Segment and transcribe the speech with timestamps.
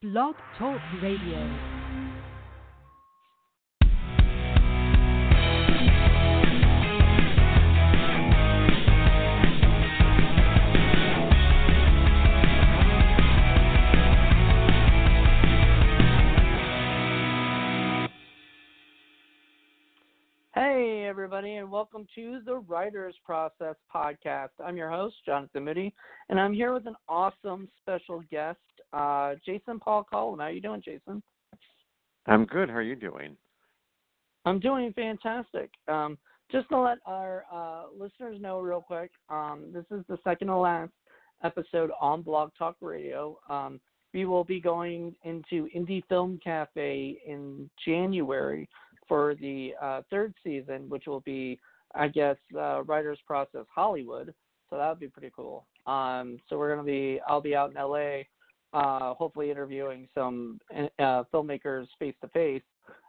[0.00, 1.78] Blog Talk Radio.
[20.54, 24.50] Hey, everybody, and welcome to the Writers Process podcast.
[24.64, 25.92] I'm your host, Jonathan Moody,
[26.28, 28.58] and I'm here with an awesome special guest,
[28.92, 30.38] uh, Jason Paul Collum.
[30.38, 31.22] How are you doing, Jason?
[32.26, 32.68] I'm good.
[32.68, 33.36] How are you doing?
[34.44, 35.70] I'm doing fantastic.
[35.88, 36.18] Um,
[36.50, 40.56] just to let our uh, listeners know real quick, um, this is the second to
[40.56, 40.92] last
[41.44, 43.38] episode on Blog Talk Radio.
[43.50, 43.80] Um,
[44.14, 48.68] we will be going into Indie Film Cafe in January
[49.06, 51.58] for the uh, third season, which will be,
[51.94, 54.32] I guess, uh, Writers Process Hollywood.
[54.70, 55.66] So that would be pretty cool.
[55.86, 58.22] Um, so we're gonna be, I'll be out in LA,
[58.72, 60.60] uh, hopefully interviewing some
[60.98, 62.62] uh, filmmakers face to face,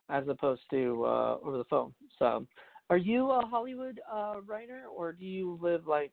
[0.09, 1.93] as opposed to uh, over the phone.
[2.17, 2.45] So,
[2.89, 6.11] are you a Hollywood uh, writer, or do you live like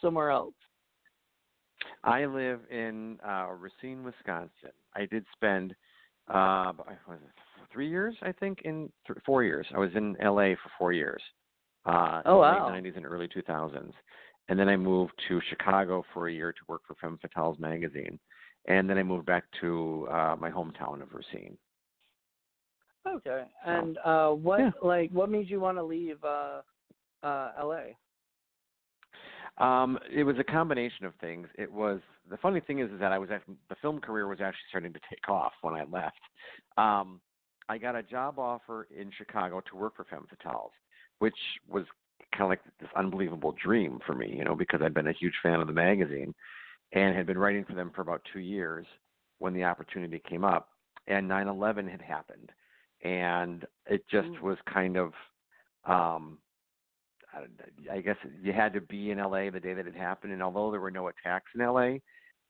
[0.00, 0.54] somewhere else?
[2.04, 4.72] I live in uh, Racine, Wisconsin.
[4.94, 5.74] I did spend
[6.28, 6.72] uh,
[7.06, 7.30] was it
[7.72, 9.66] three years, I think, in th- four years.
[9.74, 11.22] I was in LA for four years.
[11.84, 12.68] Uh, Oh, wow.
[12.68, 13.92] Late 90s and early 2000s.
[14.48, 18.18] And then I moved to Chicago for a year to work for Femme Fatales magazine.
[18.68, 21.56] And then I moved back to uh, my hometown of Racine.
[23.06, 23.44] Okay.
[23.64, 24.70] And uh, what Yeah.
[24.82, 26.62] like what made you want to leave uh,
[27.22, 27.94] uh, LA?
[29.58, 31.48] Um, it was a combination of things.
[31.54, 34.40] It was the funny thing is, is that I was actually, the film career was
[34.40, 36.20] actually starting to take off when I left.
[36.76, 37.20] Um,
[37.68, 40.72] I got a job offer in Chicago to work for Femme Fatales,
[41.20, 41.36] which
[41.68, 41.84] was
[42.32, 45.34] kind of like this unbelievable dream for me, you know, because I'd been a huge
[45.42, 46.34] fan of the magazine
[46.92, 48.86] and had been writing for them for about two years
[49.38, 50.70] when the opportunity came up,
[51.06, 52.52] and 9/11 had happened,
[53.02, 54.40] and it just Mm.
[54.40, 55.14] was kind of
[55.84, 56.38] um
[57.90, 60.70] I guess you had to be in LA the day that it happened, and although
[60.70, 61.98] there were no attacks in LA,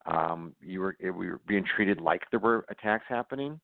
[0.04, 3.60] um, you were it, we were being treated like there were attacks happening,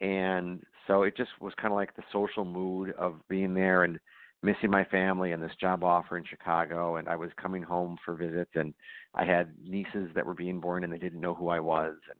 [0.00, 3.98] and so it just was kind of like the social mood of being there and
[4.42, 8.14] missing my family and this job offer in Chicago, and I was coming home for
[8.14, 8.74] visits, and
[9.14, 12.18] I had nieces that were being born, and they didn't know who I was, and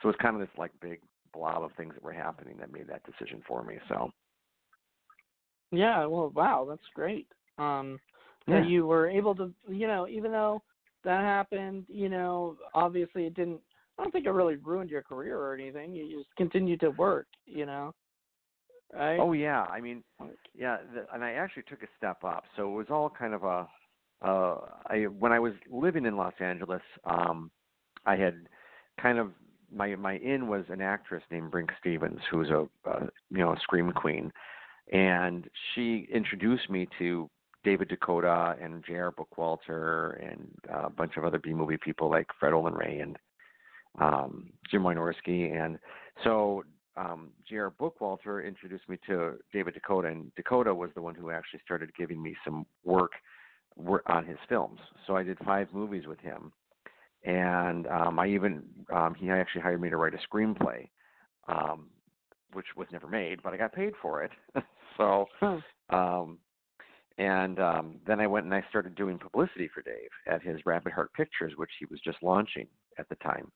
[0.00, 1.00] so it was kind of this like big
[1.32, 3.78] blob of things that were happening that made that decision for me.
[3.88, 4.10] So
[5.70, 6.06] Yeah.
[6.06, 7.26] Well, wow, that's great.
[7.58, 7.98] Um,
[8.48, 10.62] that you were able to, you know, even though
[11.04, 13.60] that happened, you know, obviously it didn't.
[13.98, 15.94] I don't think it really ruined your career or anything.
[15.94, 17.94] You just continued to work, you know.
[18.92, 19.18] Right.
[19.18, 20.02] Oh yeah, I mean,
[20.54, 22.44] yeah, the, and I actually took a step up.
[22.56, 23.66] So it was all kind of a.
[24.20, 27.50] Uh, I when I was living in Los Angeles, um,
[28.04, 28.48] I had
[29.00, 29.32] kind of
[29.74, 33.60] my my in was an actress named Brinke Stevens, who's a, a you know a
[33.62, 34.30] scream queen,
[34.92, 37.30] and she introduced me to
[37.64, 39.12] David DeCoteau and J.R.
[39.12, 43.16] Bookwalter and uh, a bunch of other B movie people like Fred Olen Ray and
[43.98, 45.78] um, Jim Wynorski, and
[46.24, 46.62] so
[46.96, 47.70] um, J.R.
[47.70, 52.22] Bookwalter introduced me to David DeCoteau, and DeCoteau was the one who actually started giving
[52.22, 53.12] me some work,
[53.76, 54.80] work on his films.
[55.06, 56.52] So I did five movies with him,
[57.24, 60.88] and um, I even um, he actually hired me to write a screenplay,
[61.48, 61.88] um,
[62.52, 64.30] which was never made, but I got paid for it.
[64.96, 65.60] so, Huh.
[65.90, 66.38] um,
[67.18, 70.92] and um, then I went and I started doing publicity for Dave at his Rapid
[70.92, 72.66] Heart Pictures, which he was just launching
[72.98, 73.50] at the time.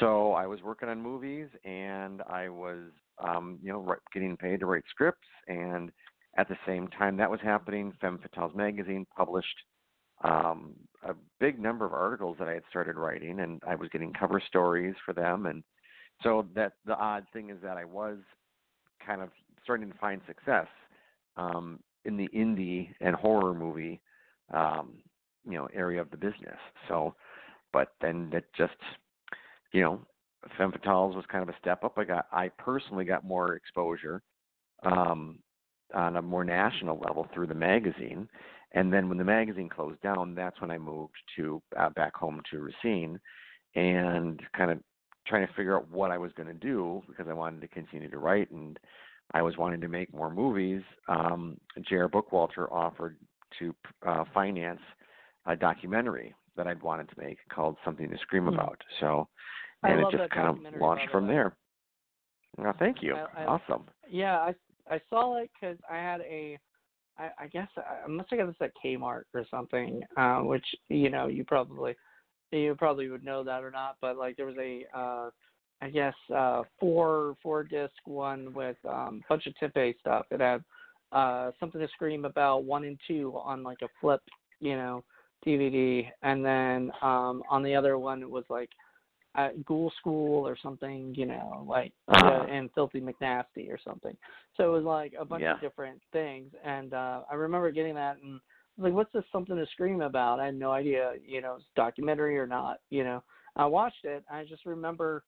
[0.00, 2.80] So I was working on movies, and I was,
[3.18, 5.28] um, you know, getting paid to write scripts.
[5.48, 5.90] And
[6.38, 9.56] at the same time that was happening, Femme Fatales magazine published
[10.24, 10.74] um,
[11.06, 14.40] a big number of articles that I had started writing, and I was getting cover
[14.46, 15.46] stories for them.
[15.46, 15.62] And
[16.22, 18.18] so that the odd thing is that I was
[19.04, 19.30] kind of
[19.64, 20.68] starting to find success
[21.36, 24.00] um, in the indie and horror movie,
[24.54, 24.94] um,
[25.44, 26.58] you know, area of the business.
[26.88, 27.14] So,
[27.72, 28.74] but then it just
[29.72, 30.00] you know,
[30.56, 31.98] Femme Fatales was kind of a step up.
[31.98, 34.22] I got, I personally got more exposure
[34.82, 35.38] um,
[35.94, 38.28] on a more national level through the magazine.
[38.72, 42.40] And then when the magazine closed down, that's when I moved to uh, back home
[42.50, 43.20] to Racine,
[43.74, 44.80] and kind of
[45.26, 48.10] trying to figure out what I was going to do because I wanted to continue
[48.10, 48.78] to write and
[49.34, 50.82] I was wanting to make more movies.
[51.08, 51.58] Um,
[51.88, 52.08] J.R.
[52.08, 53.16] Bookwalter offered
[53.58, 53.74] to
[54.06, 54.80] uh, finance
[55.46, 58.54] a documentary that I'd wanted to make called Something to Scream Hmm.
[58.54, 58.80] About.
[59.00, 59.28] So,
[59.82, 61.34] and it just kind of launched from way.
[61.34, 61.56] there.
[62.58, 63.14] Well, thank you.
[63.14, 63.84] I- I- awesome.
[64.08, 64.54] Yeah, I
[64.90, 66.58] I saw it because I had a,
[67.16, 70.66] I, I guess I, I must have got this at Kmart or something, uh, which
[70.88, 71.96] you know you probably
[72.50, 75.30] you probably would know that or not, but like there was a uh,
[75.80, 80.26] I guess uh four four disc one with um bunch of Tempe stuff.
[80.30, 80.62] It had
[81.12, 84.22] uh something to scream about one and two on like a flip,
[84.60, 85.04] you know,
[85.46, 88.70] DVD, and then um on the other one it was like
[89.34, 92.28] uh, Ghoul School or something, you know, like Uh-huh.
[92.28, 94.16] uh, and Filthy McNasty or something.
[94.56, 95.54] So it was like a bunch Yeah.
[95.54, 98.40] of different things, and uh I remember getting that and
[98.78, 100.40] I was like, what's this something to scream about?
[100.40, 103.22] I had no idea, you know, it's documentary or not, you know.
[103.54, 104.24] I watched it.
[104.30, 105.24] I just remember,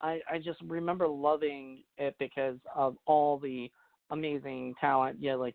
[0.00, 3.70] I I just remember loving it because of all the
[4.10, 5.18] amazing talent.
[5.20, 5.54] Yeah, like,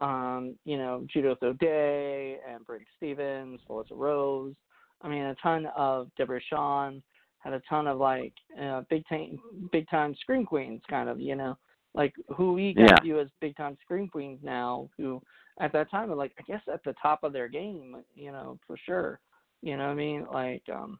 [0.00, 4.54] um, you know, Judith O'Dea and Brinke Stevens, Felissa Rose.
[5.00, 7.02] I mean, a ton of Deborah Shawn
[7.42, 9.38] had a ton of like uh, big time,
[9.72, 11.56] big time scream queens, kind of, you know,
[11.94, 13.00] like who we Yeah.
[13.02, 15.20] view as big time scream queens now, who
[15.60, 18.58] at that time were like, I guess at the top of their game, you know,
[18.66, 19.20] for sure.
[19.60, 20.26] You know what I mean?
[20.32, 20.98] Like, um,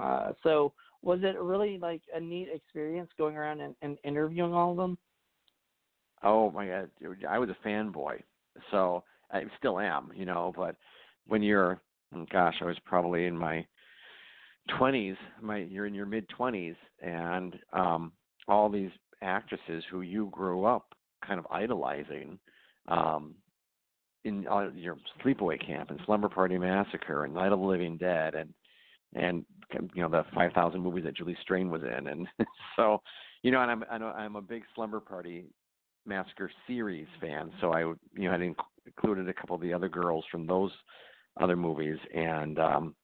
[0.00, 4.72] uh, so was it really like a neat experience going around and, and interviewing all
[4.72, 4.98] of them?
[6.22, 6.90] Oh my god,
[7.28, 8.22] I was a fanboy.
[8.70, 10.76] So I still am, you know, but
[11.26, 11.80] when you're
[12.30, 13.64] gosh, I was probably in my
[14.68, 18.12] 20s, my you're in your mid 20s and um
[18.46, 18.90] all these
[19.22, 20.94] actresses who you grew up
[21.26, 22.38] kind of idolizing
[22.88, 23.34] um
[24.24, 28.34] in uh, your sleepaway camp and slumber party massacre and night of the living dead
[28.34, 28.52] and
[29.14, 29.44] and
[29.94, 32.26] you know the 5000 movies that Julie Strain was in and
[32.76, 33.00] so
[33.42, 35.46] you know and I'm I'm a big slumber party
[36.08, 38.40] Massacre series fan, so I you know had
[38.86, 40.72] included a couple of the other girls from those
[41.38, 42.94] other movies, and um,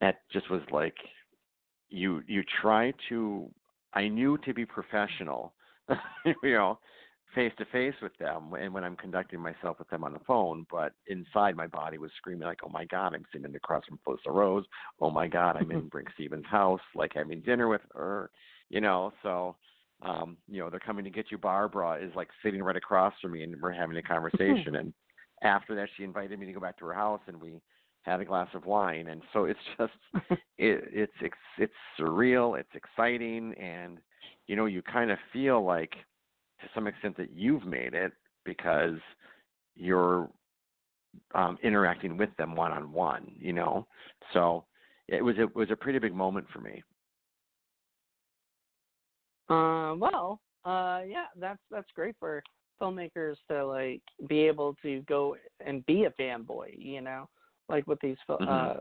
[0.00, 0.94] that just was like
[1.88, 3.50] you you try to.
[3.92, 5.52] I knew to be professional,
[6.44, 6.78] you know,
[7.34, 10.64] face to face with them, and when I'm conducting myself with them on the phone,
[10.70, 14.32] but inside my body was screaming like, "Oh my God, I'm sitting across from Felissa
[14.32, 14.64] Rose.
[15.00, 18.30] Oh my God, I'm in Brinke Stevens' house, like having dinner with her."
[18.68, 19.56] You know, so
[20.02, 21.38] um, you know, they're coming to get you.
[21.38, 24.76] Barbara is like sitting right across from me, and we're having a conversation.
[24.76, 24.92] and
[25.42, 27.60] after that, she invited me to go back to her house, and we
[28.02, 29.08] had a glass of wine.
[29.08, 29.92] And so it's just,
[30.58, 32.58] it, it's it's it's surreal.
[32.58, 33.98] It's exciting, and
[34.46, 38.12] you know, you kind of feel like, to some extent, that you've made it
[38.44, 38.98] because
[39.76, 40.28] you're
[41.34, 43.30] um, interacting with them one on one.
[43.38, 43.86] You know,
[44.32, 44.64] so
[45.08, 46.82] it was it was a pretty big moment for me.
[49.48, 52.42] Uh, well, uh, yeah, that's that's great for
[52.80, 57.28] filmmakers to like be able to go and be a fanboy, you know,
[57.70, 58.74] like with these fil- uh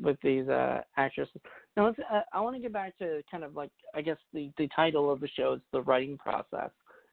[0.00, 1.40] with these uh actresses.
[1.76, 4.50] Now, let's, uh, I want to get back to kind of like I guess the
[4.56, 6.70] the title of the show is the writing process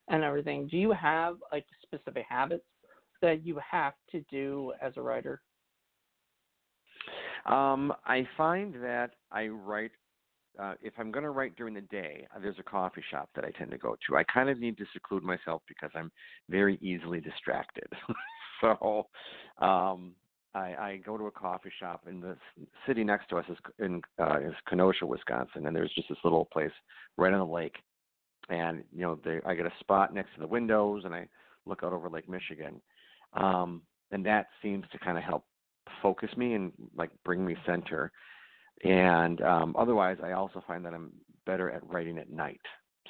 [0.07, 0.67] and everything.
[0.67, 2.63] Do you have like specific habits
[3.21, 5.41] that you have to do as a writer?
[7.45, 9.91] Um, I find that I write
[10.59, 13.45] uh, if I'm going to write during the day, uh, there's a coffee shop that
[13.45, 14.17] I tend to go to.
[14.17, 16.11] I kind of need to seclude myself because I'm
[16.49, 17.87] very easily distracted.
[18.61, 19.07] so
[19.63, 20.13] um,
[20.57, 22.35] I, I go to a coffee shop, and the
[22.87, 26.45] city next to us is in uh, is Kenosha, Wisconsin, and there's just this little
[26.45, 26.71] place
[27.17, 27.75] right on the lake.
[28.49, 31.27] And you know, they, I get a spot next to the windows, and I
[31.65, 32.81] look out over Lake Michigan,
[33.33, 33.81] um,
[34.11, 35.45] and that seems to kind of help
[36.01, 38.11] focus me and like bring me center.
[38.83, 41.11] And um, otherwise i also find that i'm
[41.47, 42.61] better at writing at night.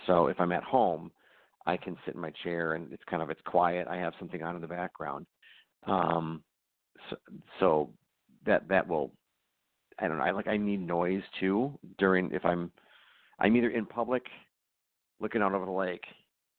[0.05, 1.11] So if i'm at home
[1.65, 3.87] i can sit in my chair and it's kind of it's quiet.
[3.89, 5.25] I have something on in the background.
[5.85, 6.43] Um,
[7.09, 7.15] so,
[7.59, 7.89] so
[8.45, 9.11] that that will
[9.99, 12.71] i don't know i like i need noise too during if i'm
[13.39, 14.23] i'm either in public
[15.19, 16.03] looking out over the lake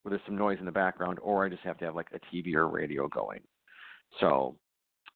[0.02, 2.34] where there's some noise in the background or i just have to have like a
[2.34, 3.40] tv or radio going
[4.20, 4.56] so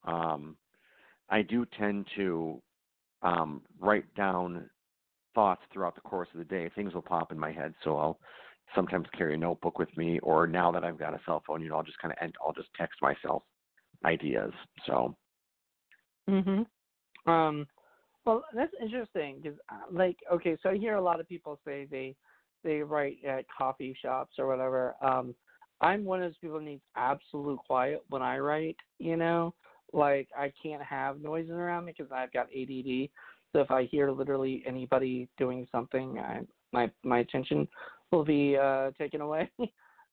[0.07, 0.57] um
[1.31, 2.61] i do tend to
[3.23, 4.69] um, write down
[5.35, 6.71] thoughts throughout the course of the day.
[6.75, 8.19] Things will pop in my head, so I'll
[8.75, 10.19] sometimes carry a notebook with me.
[10.21, 12.31] Or now that I've got a cell phone, you know, I'll just kind of.
[12.45, 13.43] I'll just text myself
[14.05, 14.53] ideas.
[14.87, 15.17] So
[16.29, 16.67] Mhm.
[17.27, 17.67] Um,
[18.25, 19.59] well, that's interesting because,
[19.91, 22.15] like, okay, so I hear a lot of people say they
[22.65, 24.95] they write at coffee shops or whatever.
[25.03, 25.35] Um,
[25.81, 28.77] I'm one of those people who needs absolute quiet when I write.
[28.99, 29.55] You know,
[29.93, 33.11] like I can't have noises around me because I've got ADD.
[33.53, 36.43] So if I hear literally anybody doing something, I,
[36.73, 37.69] my my attention
[38.13, 39.51] will be uh, taken away.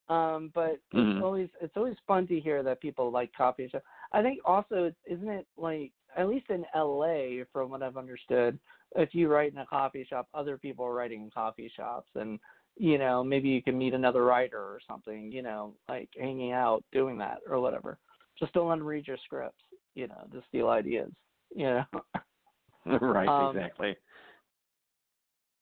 [0.09, 1.15] um, but Mhm.
[1.15, 3.85] it's always it's always fun to hear that people like coffee shops.
[4.11, 8.59] I think also, isn't it like at least in LA, from what I've understood,
[8.95, 12.39] if you write in a coffee shop, other people are writing in coffee shops, and
[12.75, 15.31] you know maybe you can meet another writer or something.
[15.31, 17.99] You know, like hanging out, doing that or whatever.
[18.37, 19.63] Just don't let them read your scripts.
[19.93, 21.11] You know, to steal ideas.
[21.55, 21.85] You know.
[23.01, 23.95] right, Um, exactly.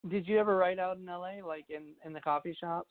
[0.09, 2.89] did you ever write out in LA, like in in the coffee shops?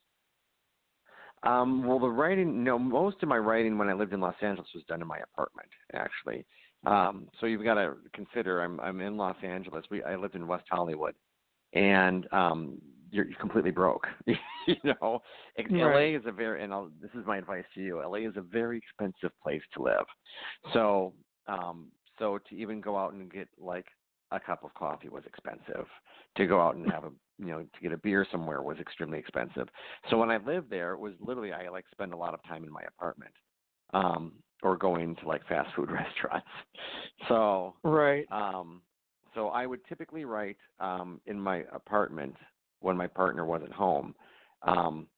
[1.46, 4.68] Um, well, the writing, no, most of my writing when I lived in Los Angeles
[4.74, 6.44] was done in my apartment, actually.
[6.86, 9.84] Um, so you've got to consider I'm I'm in Los Angeles.
[9.90, 11.14] We I lived in West Hollywood,
[11.72, 12.78] and um,
[13.10, 14.06] you're, you're completely broke.
[14.26, 15.20] you know,
[15.86, 16.12] Right.
[16.12, 18.00] LA is a very and I'll, this is my advice to you.
[18.00, 20.06] LA is a very expensive place to live.
[20.72, 21.12] So
[21.48, 21.88] um,
[22.18, 23.86] so to even go out and get like
[24.30, 25.86] a cup of coffee was expensive.
[26.36, 29.18] To go out and have a you know to get a beer somewhere was extremely
[29.18, 29.68] expensive.
[30.10, 32.64] So when I lived there, it was literally I like spend a lot of time
[32.64, 33.34] in my apartment,
[33.94, 36.46] um, or going to like fast food restaurants.
[37.28, 38.26] So Right.
[38.30, 38.82] um,
[39.34, 42.34] so I would typically write um, in my apartment
[42.80, 44.14] when my partner wasn't home,
[44.62, 45.08] um,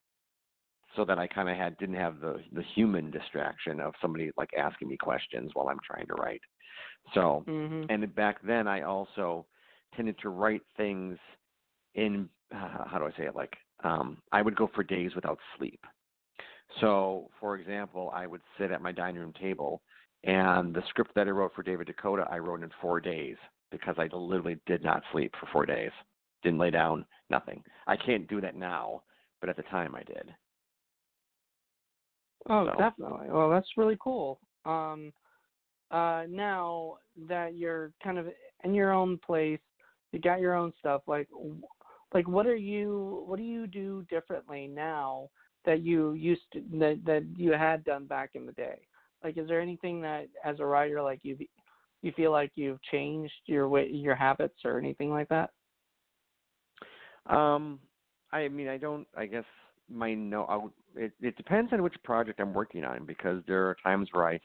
[0.96, 4.50] so that I kind of had didn't have the the human distraction of somebody like
[4.58, 6.40] asking me questions while I'm trying to write.
[7.14, 7.90] So Mhm.
[7.90, 9.46] and back then I also
[9.94, 11.18] tended to write things
[11.94, 13.54] in uh, how do I say it like
[13.84, 15.80] um I would go for days without sleep.
[16.80, 19.82] So for example, I would sit at my dining room table
[20.24, 23.36] and the script that I wrote for David Dakota I wrote in 4 days
[23.70, 25.92] because I literally did not sleep for 4 days.
[26.42, 27.62] Didn't lay down, nothing.
[27.86, 29.02] I can't do that now,
[29.40, 30.34] but at the time I did.
[32.48, 33.28] Oh, So- definitely.
[33.30, 34.40] Well, that's really cool.
[34.64, 35.12] Um,
[35.90, 38.26] uh, now that you're kind of
[38.64, 39.60] in your own place,
[40.12, 41.02] you got your own stuff.
[41.06, 41.28] Like,
[42.14, 43.24] like what are you?
[43.26, 45.28] What do you do differently now
[45.64, 48.80] that you used to that that you had done back in the day?
[49.22, 51.36] Like, is there anything that, as a writer, like you
[52.02, 55.50] you feel like you've changed your way, your habits, or anything like that?
[57.26, 57.80] Um,
[58.32, 59.06] I mean, I don't.
[59.16, 59.44] I guess
[59.90, 60.44] my no.
[60.44, 64.28] I it it depends on which project I'm working on because there are times where
[64.28, 64.40] I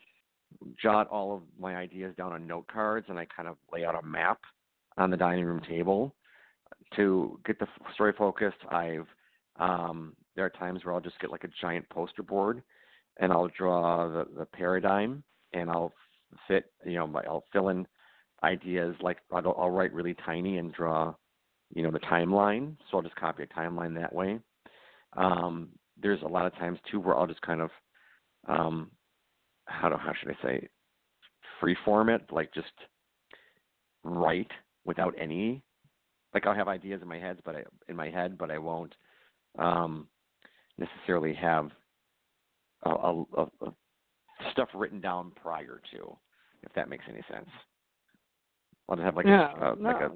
[0.81, 3.95] jot all of my ideas down on note cards and I kind of lay out
[3.95, 4.39] a map
[4.97, 6.13] on the dining room table
[6.95, 8.57] to get the story focused.
[8.69, 9.07] I've
[9.57, 12.63] um, there are times where I'll just get like a giant poster board
[13.17, 15.23] and I'll draw the the paradigm
[15.53, 15.93] and I'll
[16.47, 17.85] fit you know I'll fill in
[18.43, 21.13] ideas like I'll, I'll write really tiny and draw
[21.73, 24.39] you know the timeline so i'll just copy a timeline that way
[25.15, 25.69] um
[26.01, 27.69] there's a lot of times too where i'll just kind of
[28.47, 28.91] um
[29.65, 30.67] how do how should i say
[31.59, 32.67] free form it like just
[34.03, 34.51] write
[34.85, 35.63] without any
[36.33, 38.95] like i'll have ideas in my head but i in my head but i won't
[39.59, 40.07] um
[40.77, 41.69] necessarily have
[42.83, 43.73] a, a, a, a
[44.51, 46.15] stuff written down prior to
[46.63, 47.49] if that makes any sense
[48.89, 50.11] i'll just have like yeah, a, a like a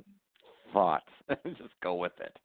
[0.74, 2.38] thought and just go with it.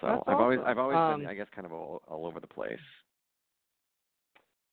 [0.00, 0.58] So That's I've always.
[0.64, 2.78] I've always Um, been I guess kind of all, all over the place.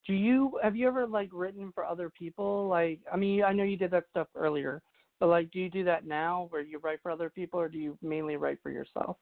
[0.06, 2.68] Do you have you ever like written for other people?
[2.68, 4.82] Like, I mean, I know you did that stuff earlier,
[5.20, 7.78] but like, do you do that now, where you write for other people, or do
[7.78, 9.18] you mainly write for yourself?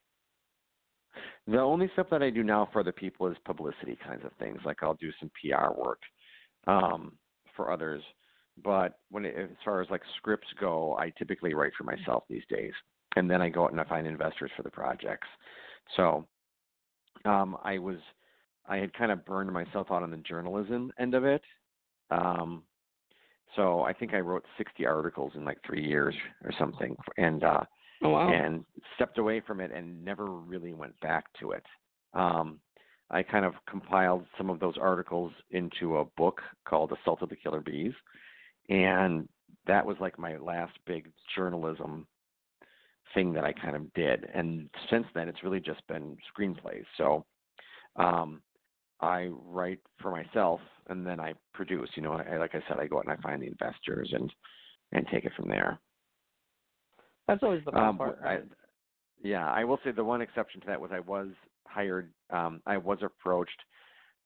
[1.48, 4.60] The only stuff that I do now for other people is publicity kinds of things.
[4.66, 6.00] Like I'll do some PR work
[6.68, 7.14] um,
[7.56, 8.02] for others,
[8.64, 12.44] but when it, as far as like scripts go, I typically write for myself these
[12.50, 12.74] days,
[13.16, 15.28] and then I go out and I find investors for the projects.
[15.96, 16.28] So
[17.24, 17.98] um, I was
[18.68, 21.42] I had kind of burned myself out on the journalism end of it.
[22.12, 22.64] Um,
[23.56, 27.62] so I think I wrote 60 articles in like three years or something, and uh,
[28.04, 28.30] Oh wow.
[28.30, 31.64] and stepped away from it and never really went back to it.
[32.14, 32.60] Um,
[33.10, 37.36] I kind of compiled some of those articles into a book called Assault of the
[37.36, 37.94] Killer B's,
[38.70, 39.30] and
[39.68, 42.06] that was like my last big journalism
[43.14, 44.28] thing that I kind of did.
[44.34, 46.86] And since then, it's really just been screenplays.
[46.98, 47.26] So
[47.96, 48.42] um,
[49.02, 51.90] I write for myself, and then I produce.
[51.96, 54.32] You know, I, like I said, I go out and I find the investors and
[54.92, 55.80] and take it from there.
[57.28, 58.20] That's always the best Um, part.
[58.24, 58.40] I,
[59.22, 61.30] yeah, I will say the one exception to that was I was
[61.68, 62.12] hired.
[62.30, 63.60] Um, I was approached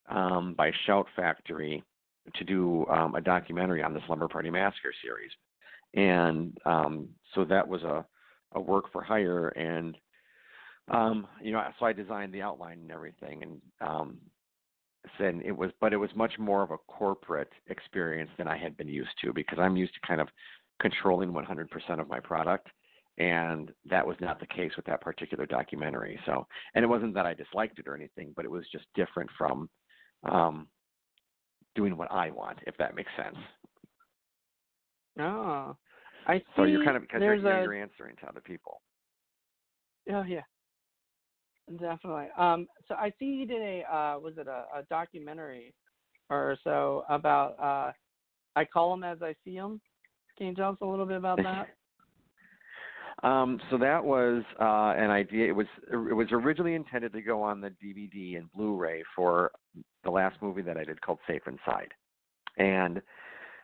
[0.10, 1.84] um, by Shout Factory
[2.36, 5.32] to do um, a documentary on the Slumber Party Massacre series,
[5.94, 8.06] and um, so that was a,
[8.54, 9.48] a work for hire.
[9.50, 9.98] And
[10.90, 14.18] um, you know, so I designed the outline and everything, and um,
[15.18, 18.76] said it was, but it was much more of a corporate experience than I had
[18.78, 20.28] been used to because I'm used to kind of
[20.82, 22.70] controlling 100% of my product
[23.20, 26.18] and that was not the case with that particular documentary.
[26.26, 29.30] So, and it wasn't that I disliked it or anything, but it was just different
[29.38, 29.70] from
[30.24, 30.68] um,
[31.76, 33.36] doing what I want, if that makes sense.
[35.20, 35.76] Oh,
[36.28, 36.46] I see.
[36.56, 38.82] So you're kind of because you're, a you're answering to other people.
[40.12, 40.42] Oh yeah,
[41.78, 42.28] definitely.
[42.38, 45.74] Um, so I see you did a uh, was it a, a documentary
[46.30, 47.92] or so about uh,
[48.56, 49.82] I call them as I see them.
[50.38, 51.70] Can you tell us a little bit about that?
[53.22, 55.48] Um, so that was uh, an idea.
[55.48, 59.52] It was it was originally intended to go on the DVD and Blu-ray for
[60.06, 61.90] the last movie that I did called Safe Inside,
[62.58, 63.02] and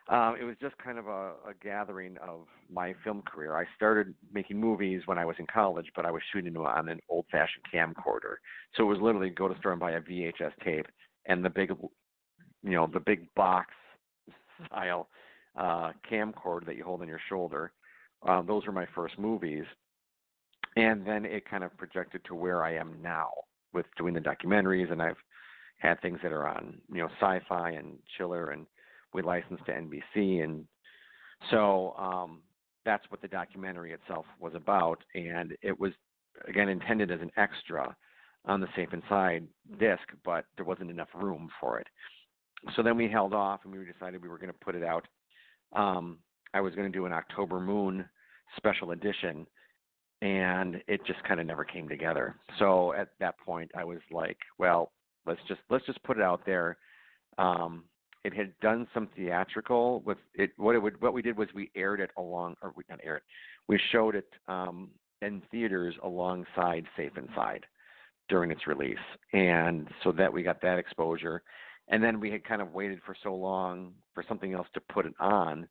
[0.08, 3.56] um, it was just kind of a, a gathering of my film career.
[3.56, 7.00] I started making movies when I was in college, but I was shooting on an
[7.08, 8.36] old-fashioned camcorder.
[8.76, 10.86] So it was literally go to store and buy a VHS tape
[11.26, 13.72] and the big, you know, the big box
[14.66, 15.08] style
[15.58, 17.72] uh, camcorder that you hold on your shoulder.
[18.22, 19.64] Um, those were my first movies,
[20.76, 23.30] and then it kind of projected to where I am now
[23.72, 25.16] with doing the documentaries, and I've
[25.78, 28.66] had things that are on, you know, Sci-Fi and Chiller and
[29.12, 30.64] we licensed to NBC, and
[31.50, 32.42] so um,
[32.84, 35.02] that's what the documentary itself was about.
[35.14, 35.92] And it was
[36.48, 37.94] again intended as an extra
[38.44, 39.46] on the Safe Inside
[39.78, 41.86] disc, but there wasn't enough room for it.
[42.74, 45.06] So then we held off, and we decided we were going to put it out.
[45.72, 46.18] Um,
[46.54, 48.08] I was going to do an October Moon
[48.56, 49.46] special edition,
[50.22, 52.36] and it just kind of never came together.
[52.58, 54.92] So at that point, I was like, well,
[55.26, 56.78] let's just let's just put it out there.
[57.38, 57.84] Um,
[58.26, 60.50] it had done some theatrical with it.
[60.56, 63.18] What it would, what we did was we aired it along, or we not aired,
[63.18, 63.22] it,
[63.68, 64.90] we showed it um,
[65.22, 67.64] in theaters alongside Safe Inside
[68.28, 68.98] during its release,
[69.32, 71.40] and so that we got that exposure.
[71.86, 75.06] And then we had kind of waited for so long for something else to put
[75.06, 75.68] it on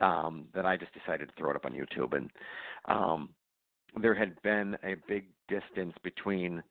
[0.00, 2.16] um, that I just decided to throw it up on YouTube.
[2.16, 2.30] And
[2.86, 3.28] um,
[4.00, 6.62] there had been a big distance between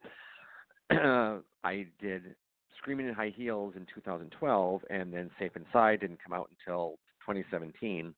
[0.90, 2.36] I did
[2.82, 8.14] Screaming in High Heels in 2012, and then Safe Inside didn't come out until 2017.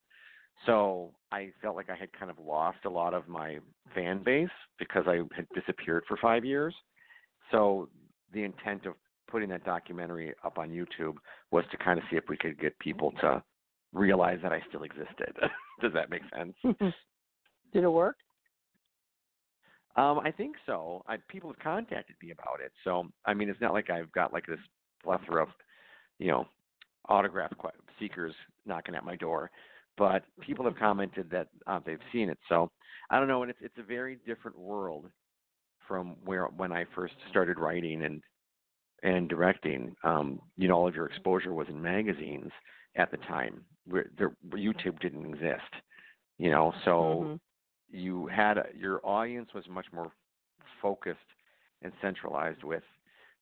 [0.66, 3.58] So I felt like I had kind of lost a lot of my
[3.94, 6.74] fan base because I had disappeared for five years.
[7.50, 7.88] So
[8.32, 8.94] the intent of
[9.30, 11.16] putting that documentary up on YouTube
[11.50, 13.42] was to kind of see if we could get people to
[13.92, 15.36] realize that I still existed.
[15.82, 16.54] Does that make sense?
[17.72, 18.16] Did it work?
[19.96, 21.02] Um, I think so.
[21.06, 22.72] I, people have contacted me about it.
[22.82, 24.58] So I mean, it's not like I've got like this
[25.02, 25.48] plethora of,
[26.18, 26.46] you know,
[27.08, 27.52] autograph
[27.98, 28.34] seekers
[28.66, 29.50] knocking at my door,
[29.96, 32.38] but people have commented that uh, they've seen it.
[32.48, 32.70] So
[33.10, 35.06] I don't know, and it's it's a very different world
[35.86, 38.20] from where when I first started writing and
[39.04, 39.94] and directing.
[40.02, 42.50] Um, you know, all of your exposure was in magazines
[42.96, 43.62] at the time.
[43.86, 44.10] Where,
[44.50, 45.72] YouTube didn't exist.
[46.38, 47.34] You know, so mm-hmm
[47.94, 50.10] you had a, your audience was much more
[50.82, 51.18] focused
[51.82, 52.82] and centralized with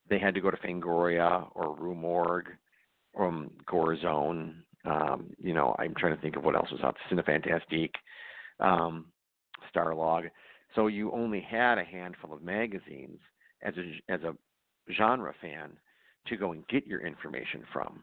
[0.08, 2.50] they had to go to Fangoria or Rue Morgue
[3.14, 4.62] or um, Gore Zone.
[4.84, 6.96] Um, you know, I'm trying to think of what else was out.
[7.10, 7.94] Cinefantastique,
[8.58, 9.06] um,
[9.74, 10.28] Starlog.
[10.74, 13.20] So you only had a handful of magazines
[13.62, 14.34] as a as a
[14.92, 15.70] genre fan
[16.26, 18.02] to go and get your information from,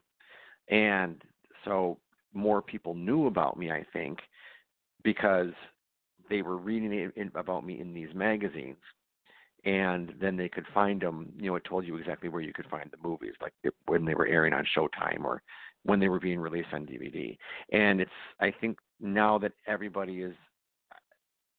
[0.70, 1.22] and
[1.66, 1.98] so
[2.34, 4.20] more people knew about me, I think,
[5.04, 5.52] because
[6.30, 8.78] they were reading it in, about me in these magazines
[9.66, 12.68] and then they could find them you know it told you exactly where you could
[12.68, 13.54] find the movies like
[13.88, 15.42] when they were airing on showtime or
[15.84, 17.38] when they were being released on dvd
[17.72, 20.34] and it's i think now that everybody is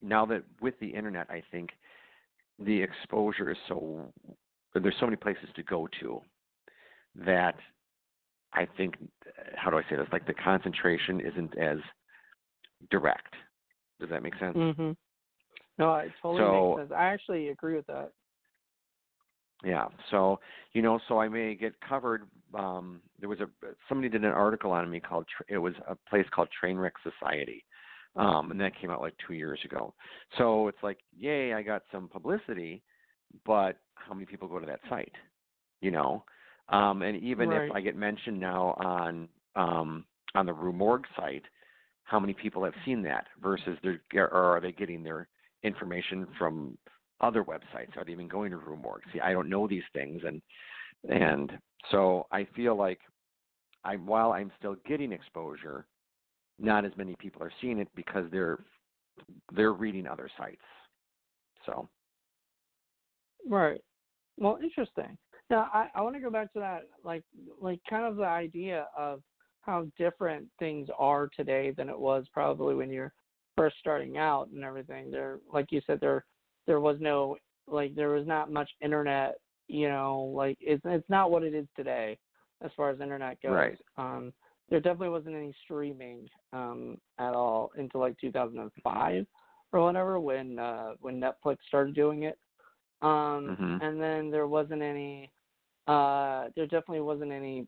[0.03, 1.71] now that with the internet i think
[2.59, 4.11] the exposure is so
[4.75, 6.21] there's so many places to go to
[7.15, 7.57] that
[8.55, 8.95] i think
[9.57, 10.07] how do i say this?
[10.13, 11.79] Like the concentration isn't as
[12.91, 13.35] direct
[14.01, 14.57] does that make sense?
[14.57, 14.97] Mhm.
[15.79, 16.93] No, it totally so, makes sense.
[16.93, 18.13] I actually agree with that.
[19.63, 19.89] Yeah.
[20.11, 20.41] So,
[20.73, 23.49] you know, so I may get covered um there was a
[23.89, 27.65] somebody did an article on me called it was a place called Trainwreck Society.
[28.17, 29.95] Um and that came out like 2 years ago.
[30.39, 32.83] So, it's like, yay, I got some publicity,
[33.45, 35.13] but how many people go to that site?
[35.81, 36.25] You know?
[36.69, 37.69] Um and even right.
[37.69, 41.45] if I get mentioned now on um on the Rue Morgue site,
[42.11, 44.01] how many people have seen that versus they're
[44.35, 45.29] or are they getting their
[45.63, 46.77] information from
[47.21, 47.97] other websites?
[47.97, 49.03] Are they even going to Morgue?
[49.13, 50.43] See, I don't know these things, and
[51.09, 51.53] and
[51.93, 52.99] so I feel like
[53.85, 55.87] I while I'm still getting exposure,
[56.59, 58.59] not as many people are seeing it because they're
[59.55, 60.57] they're reading other sites.
[61.65, 61.89] So.
[63.49, 63.81] Right.
[64.37, 65.17] Well, interesting.
[65.49, 67.23] Now, I, I want to go back to that, like,
[67.61, 69.23] like kind of the idea of
[69.63, 73.13] how different things are today than it was probably when you're
[73.57, 75.11] first starting out and everything.
[75.11, 76.25] There, like you said, there
[76.67, 79.37] there was no like there was not much internet.
[79.69, 82.19] You know, like it's it's not what it is today
[82.63, 83.53] as far as internet goes.
[83.53, 83.79] Right.
[83.97, 84.33] Um,
[84.69, 89.27] there definitely wasn't any streaming um, at all until like 2005
[89.73, 92.39] or whatever when uh, when Netflix started doing it.
[93.03, 93.77] Um, mm-hmm.
[93.83, 95.31] And then there wasn't any.
[95.87, 97.67] Uh, there definitely wasn't any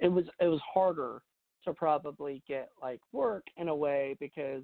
[0.00, 1.22] it was it was harder
[1.64, 4.62] to probably get like work in a way because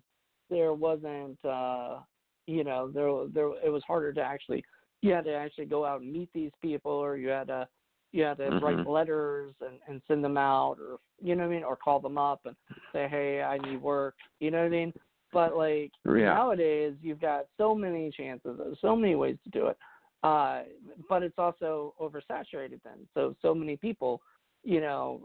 [0.51, 1.99] there wasn't uh
[2.47, 4.65] you know there there it was harder to actually
[5.03, 7.69] you had to actually go out and meet these people or you had to
[8.13, 8.63] you had to Mhm.
[8.63, 12.01] write letters and and send them out or you know what I mean or call
[12.01, 12.57] them up and
[12.93, 14.93] say hey I need work you know what I mean
[15.33, 16.35] but like Yeah.
[16.35, 19.77] nowadays you've got so many chances so many ways to do it
[20.25, 20.63] uh
[21.09, 24.21] but it's also oversaturated then so so many people
[24.65, 25.23] you know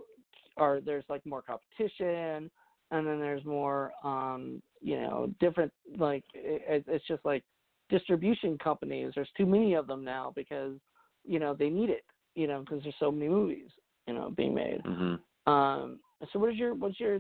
[0.58, 2.50] are there's like more competition
[2.92, 7.44] and then there's more um you know different like it, it's just like
[7.90, 9.12] distribution companies.
[9.14, 10.78] There's too many of them now because
[11.26, 13.70] you know they need it you know because there's so many movies
[14.08, 14.82] you know being made.
[14.86, 15.16] Hmm
[15.46, 16.00] um
[16.32, 17.20] so what is your what's your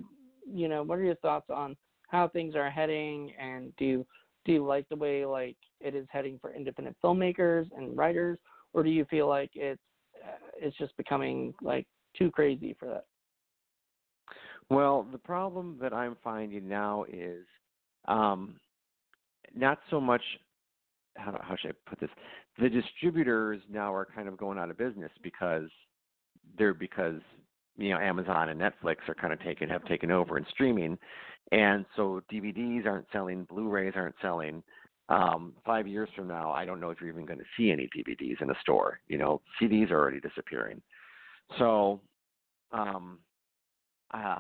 [0.50, 1.76] you know what are your thoughts on
[2.14, 3.34] how things are heading?
[3.42, 4.06] And do you
[4.46, 8.38] do you like the way like it is heading for independent filmmakers and writers?
[8.74, 9.82] Or do you feel like it's
[10.24, 13.06] uh, it's just becoming like too crazy for that
[14.70, 17.46] Well, the problem that I'm finding now is
[18.08, 18.56] um,
[19.56, 20.22] not so much
[21.16, 22.10] how how should I put this?
[22.60, 25.70] The distributors now are kind of going out of business because
[26.58, 27.22] they're because
[27.78, 30.98] you know Amazon and Netflix are kind of taken have taken over in streaming,
[31.52, 34.64] and so DVDs aren't selling, Blu-rays aren't selling.
[35.10, 37.90] Um, five years from now, I don't know if you're even going to see any
[37.96, 39.00] DVDs in a store.
[39.08, 40.82] You know, CDs are already disappearing.
[41.58, 42.02] So,
[42.72, 43.20] um,
[44.14, 44.40] uh,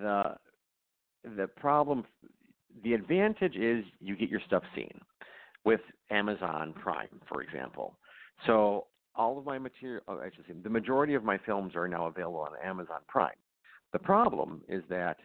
[0.00, 0.36] the
[1.36, 2.04] the problem,
[2.84, 5.00] the advantage is you get your stuff seen
[5.64, 7.98] with Amazon Prime, for example.
[8.46, 11.88] So all of my material, oh, I should say, the majority of my films are
[11.88, 13.34] now available on Amazon Prime.
[13.92, 15.16] The problem is that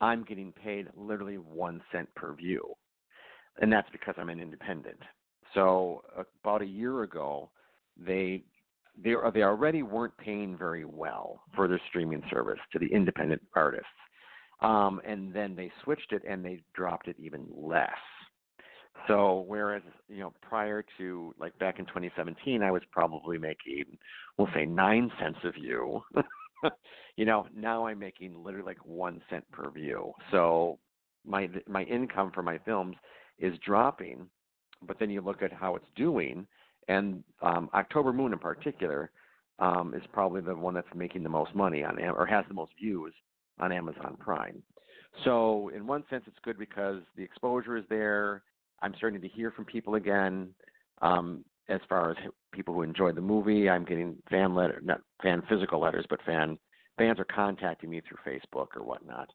[0.00, 2.74] I'm getting paid literally one cent per view,
[3.60, 4.98] and that's because I'm an independent.
[5.54, 6.02] So
[6.42, 7.50] about a year ago,
[7.96, 8.42] they
[9.02, 13.86] they they already weren't paying very well for their streaming service to the independent artists,
[14.60, 17.90] um, and then they switched it and they dropped it even less.
[19.08, 23.84] So whereas you know prior to like back in 2017, I was probably making
[24.38, 26.02] we'll say nine cents a view.
[27.16, 30.12] you know now I'm making literally like one cent per view.
[30.30, 30.78] So
[31.26, 32.96] my my income for my films
[33.38, 34.28] is dropping,
[34.86, 36.46] but then you look at how it's doing,
[36.88, 39.10] and um, October Moon in particular
[39.58, 42.72] um, is probably the one that's making the most money on or has the most
[42.80, 43.14] views
[43.60, 44.62] on Amazon Prime.
[45.24, 48.42] So in one sense, it's good because the exposure is there.
[48.82, 50.50] I'm starting to hear from people again.
[51.02, 52.16] Um, as far as
[52.52, 56.58] people who enjoyed the movie, I'm getting fan letter, not fan physical letters, but fan
[56.98, 59.30] fans are contacting me through Facebook or whatnot.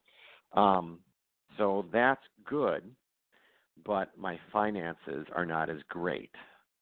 [0.52, 1.00] Um,
[1.58, 2.84] so that's good,
[3.84, 6.30] but my finances are not as great.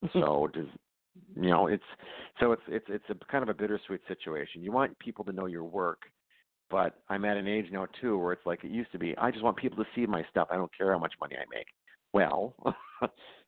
[0.05, 0.19] Mm-hmm.
[0.19, 0.67] So does
[1.35, 1.85] you know it's
[2.41, 4.63] so it's it's it's a kind of a bittersweet situation.
[4.63, 6.03] You want people to know your work,
[6.71, 9.17] but I'm at an age now too where it's like it used to be.
[9.19, 10.49] I just want people to see my stuff.
[10.51, 11.67] I don't care how much money I make.
[12.13, 12.55] Well,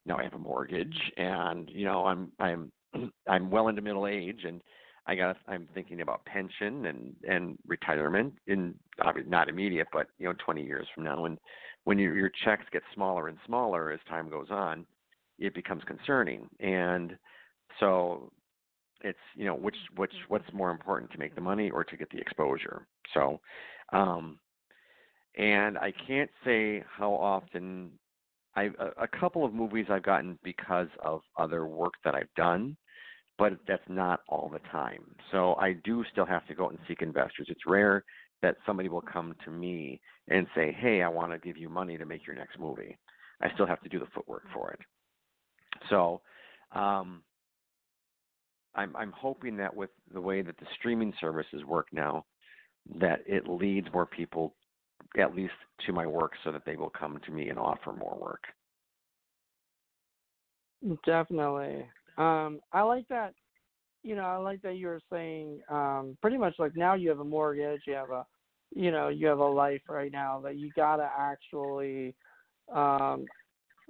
[0.06, 2.72] now I have a mortgage, and you know I'm I'm
[3.28, 4.60] I'm well into middle age, and
[5.06, 10.26] I got I'm thinking about pension and and retirement in obviously not immediate, but you
[10.26, 11.38] know 20 years from now, and
[11.84, 14.84] when your your checks get smaller and smaller as time goes on,
[15.40, 17.16] it becomes concerning, and
[17.81, 18.31] so
[19.03, 22.11] it's you know which which what's more important to make the money or to get
[22.11, 22.87] the exposure.
[23.14, 23.40] So,
[23.92, 24.38] um,
[25.37, 27.90] and I can't say how often
[28.55, 32.76] I a, a couple of movies I've gotten because of other work that I've done,
[33.38, 35.03] but that's not all the time.
[35.33, 37.46] So I do still have to go out and seek investors.
[37.48, 38.05] It's rare
[38.42, 41.96] that somebody will come to me and say, "Hey, I want to give you money
[41.96, 42.98] to make your next movie."
[43.42, 44.81] I still have to do the footwork for it.
[45.88, 46.20] So,
[46.72, 47.22] um,
[48.74, 52.24] I'm I'm hoping that with the way that the streaming services work now,
[52.98, 54.54] that it leads more people
[55.18, 55.54] at least
[55.86, 58.44] to my work so that they will come to me and offer more work.
[61.04, 61.86] Definitely.
[62.16, 63.34] Um, I like that.
[64.02, 67.18] You know, I like that you were saying um, pretty much like now you have
[67.18, 68.24] a mortgage, you have a,
[68.74, 72.14] you know, you have a life right now that you gotta actually.
[72.72, 73.26] Um,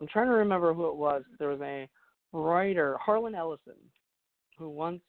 [0.01, 1.23] I'm trying to remember who it was.
[1.39, 1.89] There was a
[2.33, 3.75] writer, Harlan Ellison,
[4.59, 5.01] who once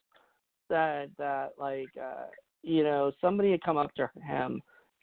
[0.67, 2.25] said that like, uh,
[2.63, 4.61] you know, somebody had come up to him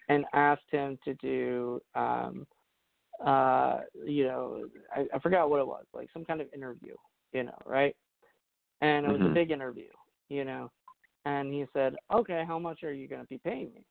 [0.09, 2.46] and asked him to do um
[3.24, 6.94] uh you know I, I forgot what it was like some kind of interview
[7.33, 7.94] you know right
[8.81, 9.35] and it was a Mhm.
[9.35, 9.90] big interview
[10.29, 10.70] you know
[11.24, 13.85] and he said okay how much are you going to be paying me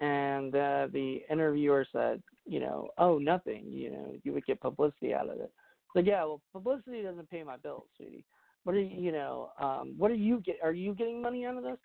[0.00, 5.14] and uh, the interviewer said you know oh nothing you know you would get publicity
[5.14, 5.52] out of it
[5.92, 8.24] so yeah well publicity doesn't pay my bills sweetie
[8.64, 11.56] what are you you know um what are you get are you getting money out
[11.56, 11.78] of this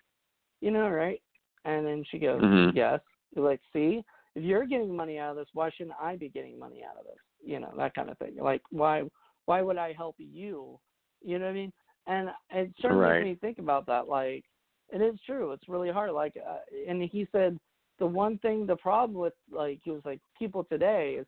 [0.61, 1.21] you know right
[1.65, 2.73] and then she goes Mhm.
[2.75, 2.99] yes
[3.35, 4.03] you're like see
[4.35, 7.03] if you're getting money out of this, why shouldn't I be getting money out of
[7.03, 7.17] this?
[7.43, 8.35] You know, that kind of thing.
[8.39, 9.03] Like, why
[9.45, 10.79] why would I help you?
[11.21, 11.73] You know what I mean?
[12.05, 13.23] And it certainly Right.
[13.23, 14.07] makes me think about that.
[14.07, 14.45] Like,
[14.93, 15.51] it is true.
[15.51, 16.11] It's really hard.
[16.11, 17.59] Like, uh, and he said
[17.99, 21.27] the one thing, the problem with like he was like people today is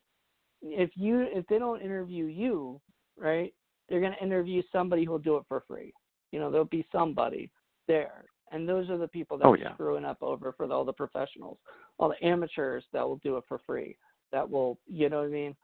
[0.62, 2.80] if you if they don't interview you,
[3.18, 3.54] right?
[3.90, 5.94] They're gonna interview somebody who'll do it for free.
[6.32, 7.52] You know, there'll be somebody
[7.88, 9.74] there, and those are the people that Oh, are yeah.
[9.74, 11.58] screwing up over for all the professionals,
[11.98, 13.98] all the amateurs that will do it for free.
[14.32, 15.56] That will, you know what I mean?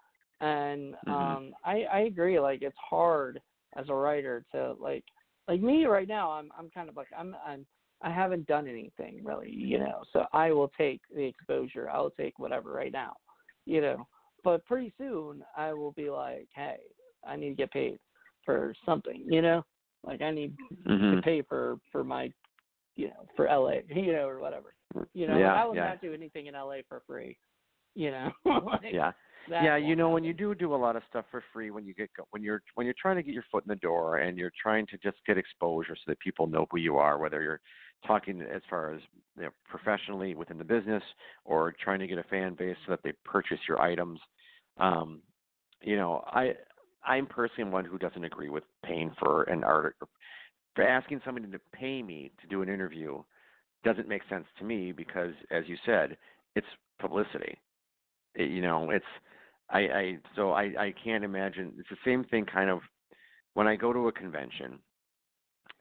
[0.41, 1.11] And Mhm.
[1.11, 2.39] um, I I agree.
[2.39, 3.41] Like it's hard
[3.75, 5.05] as a writer to like
[5.47, 6.31] like me right now.
[6.31, 7.65] I'm I'm kind of like I'm I'm
[8.01, 10.03] I haven't done anything really, you know.
[10.13, 11.89] So I will take the exposure.
[11.89, 13.13] I will take whatever right now,
[13.65, 14.07] you know.
[14.43, 16.77] But pretty soon I will be like, hey,
[17.27, 17.99] I need to get paid
[18.45, 19.65] for something, you know.
[20.03, 20.55] Like I need
[20.85, 21.15] Mhm.
[21.15, 22.31] to pay for for my,
[22.95, 24.75] you know, for LA, you know, or whatever.
[25.13, 25.85] You know, yeah, I will yeah.
[25.89, 27.37] not do anything in LA for free.
[27.95, 28.31] You know.
[28.45, 29.11] like, yeah.
[29.49, 31.93] yeah, you know when you do do a lot of stuff for free when you
[31.93, 34.37] get go- when you're when you're trying to get your foot in the door and
[34.37, 37.61] you're trying to just get exposure so that people know who you are, whether you're
[38.05, 39.01] talking as far as
[39.37, 41.03] you know, professionally within the business
[41.45, 44.19] or trying to get a fan base so that they purchase your items.
[44.77, 45.21] Um,
[45.81, 46.53] you know, I
[47.05, 50.09] I'm personally one who doesn't agree with paying for an article
[50.75, 53.21] for asking somebody to pay me to do an interview
[53.83, 56.17] doesn't make sense to me because as you said,
[56.55, 56.67] it's
[56.99, 57.57] publicity.
[58.35, 59.05] It, you know, it's
[59.69, 62.79] I, I so I, I can't imagine it's the same thing kind of
[63.55, 64.79] when I go to a convention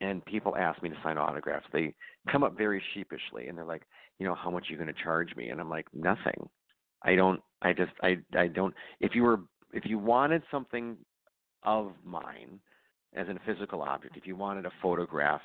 [0.00, 1.94] and people ask me to sign autographs, they
[2.30, 3.82] come up very sheepishly and they're like,
[4.18, 5.48] you know, how much are you going to charge me?
[5.48, 6.48] And I'm like, nothing.
[7.02, 9.40] I don't I just I I don't if you were
[9.72, 10.96] if you wanted something
[11.62, 12.60] of mine
[13.14, 15.40] as a physical object, if you wanted a photograph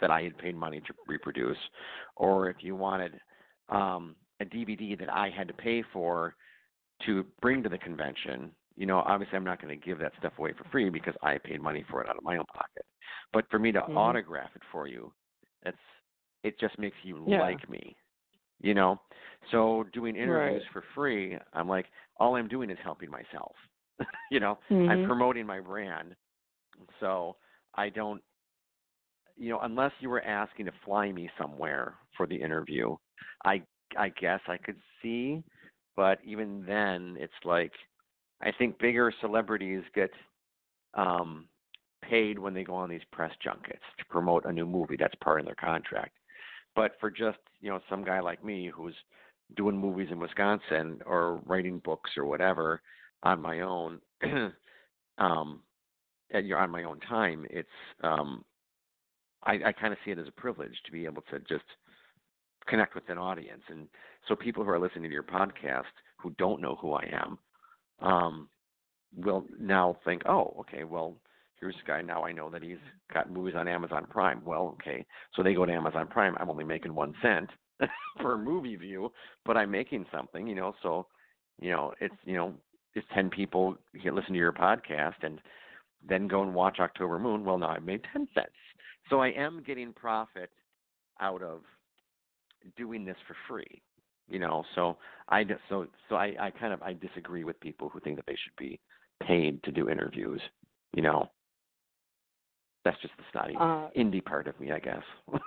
[0.00, 1.56] that I had paid money to reproduce,
[2.16, 3.12] or if you wanted
[3.68, 6.34] um, a DVD that I had to pay for
[7.06, 10.32] to bring to the convention, you know, obviously I'm not going to give that stuff
[10.38, 12.84] away for free because I paid money for it out of my own pocket.
[13.32, 13.92] But for me to Mhm.
[13.94, 15.12] autograph it for you,
[15.64, 15.76] that's
[16.44, 17.38] it just makes you Yeah.
[17.38, 17.96] like me.
[18.60, 19.00] You know?
[19.50, 20.68] So doing interviews Right.
[20.72, 21.86] for free, I'm like
[22.18, 23.54] all I'm doing is helping myself.
[24.30, 25.00] you know, I'm Mhm.
[25.00, 26.14] promoting my brand.
[27.00, 27.36] So
[27.74, 28.22] I don't
[29.36, 32.96] you know, unless you were asking to fly me somewhere for the interview,
[33.44, 33.62] I
[33.98, 35.42] I guess I could see,
[35.96, 37.72] but even then it's like
[38.40, 40.10] I think bigger celebrities get
[40.94, 41.48] um
[42.02, 44.96] paid when they go on these press junkets to promote a new movie.
[44.98, 46.18] That's part of their contract.
[46.74, 48.94] But for just, you know, some guy like me who's
[49.56, 52.80] doing movies in Wisconsin or writing books or whatever
[53.22, 54.00] on my own
[55.18, 55.60] um
[56.30, 57.68] and you're on my own time, it's
[58.02, 58.44] um
[59.44, 61.64] I, I kind of see it as a privilege to be able to just
[62.66, 63.62] connect with an audience.
[63.68, 63.88] And
[64.28, 65.84] so people who are listening to your podcast
[66.16, 67.38] who don't know who I am
[68.00, 68.48] um,
[69.16, 71.16] will now think, oh, okay, well,
[71.62, 72.02] here's a guy.
[72.02, 72.76] Now I know that he's
[73.14, 74.42] got movies on Amazon Prime.
[74.44, 76.36] Well, okay, so they go to Amazon Prime.
[76.38, 77.48] I'm only making one cent
[78.20, 79.12] for a movie view,
[79.46, 80.74] but I'm making something, you know.
[80.82, 81.06] So,
[81.60, 82.52] you know, it's you know,
[82.94, 85.40] it's ten people can listen to your podcast and
[86.06, 88.50] then go and watch October Moon, well, now I've made ten cents.
[89.08, 90.50] So I am getting profit
[91.20, 91.60] out of
[92.76, 93.82] doing this for free,
[94.28, 94.64] you know.
[94.74, 94.98] So
[95.28, 98.26] I just, so so I I kind of I disagree with people who think that
[98.26, 98.80] they should be
[99.24, 100.40] paid to do interviews,
[100.92, 101.30] you know.
[102.84, 105.02] That's just the snotty Uh, indie part of me, I guess.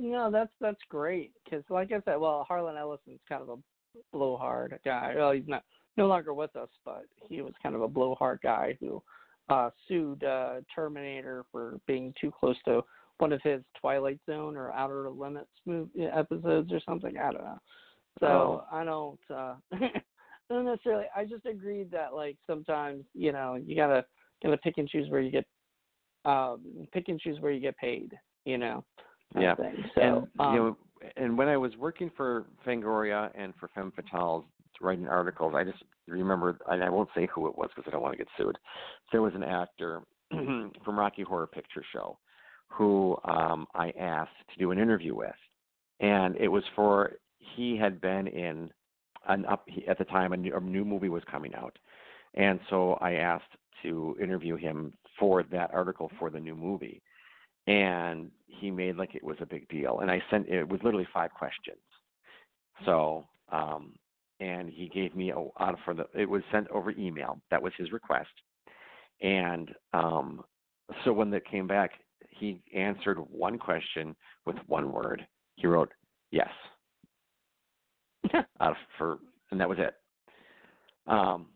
[0.00, 3.56] No, that's that's great because, like I said, well, Harlan Ellison's kind of a
[4.16, 5.14] blowhard guy.
[5.16, 5.64] Well, he's not
[5.96, 9.02] no longer with us, but he was kind of a blowhard guy who
[9.48, 12.82] uh, sued uh, Terminator for being too close to
[13.18, 17.18] one of his Twilight Zone or Outer Limits movie episodes or something.
[17.18, 17.58] I don't know.
[18.20, 18.64] So Oh.
[18.70, 19.18] I don't.
[19.34, 19.54] uh
[20.50, 21.06] Not necessarily.
[21.16, 24.04] I just agreed that like sometimes you know you gotta
[24.42, 25.46] gotta pick and choose where you get
[26.24, 26.60] um
[26.92, 28.12] pick and choose where you get paid.
[28.44, 28.84] You know.
[29.38, 29.54] Yeah.
[29.94, 30.76] So, and um, you know,
[31.16, 34.44] and when I was working for Fangoria and for Femme Fatales
[34.80, 38.02] writing articles, I just remember, and I won't say who it was because I don't
[38.02, 38.56] want to get sued.
[39.12, 42.18] There was an actor from Rocky Horror Picture Show
[42.70, 45.30] who um, I asked to do an interview with,
[46.00, 48.70] and it was for he had been in
[49.28, 51.78] an up at the time a new, a new movie was coming out,
[52.34, 57.02] and so I asked to interview him for that article for the new movie.
[57.66, 60.00] And he made like it was a big deal.
[60.00, 61.78] And i sent it was literally five questions.
[62.84, 63.94] So um
[64.40, 67.40] and he gave me a out for the it was sent over email.
[67.50, 68.30] That was his request.
[69.20, 70.42] And um
[71.04, 71.92] so when that came back
[72.38, 74.14] he answered one question
[74.46, 75.26] with one word.
[75.56, 75.92] He wrote
[76.30, 76.48] yes.
[78.60, 79.18] Uh, for,
[79.52, 79.94] and that was it.
[81.06, 81.46] Um,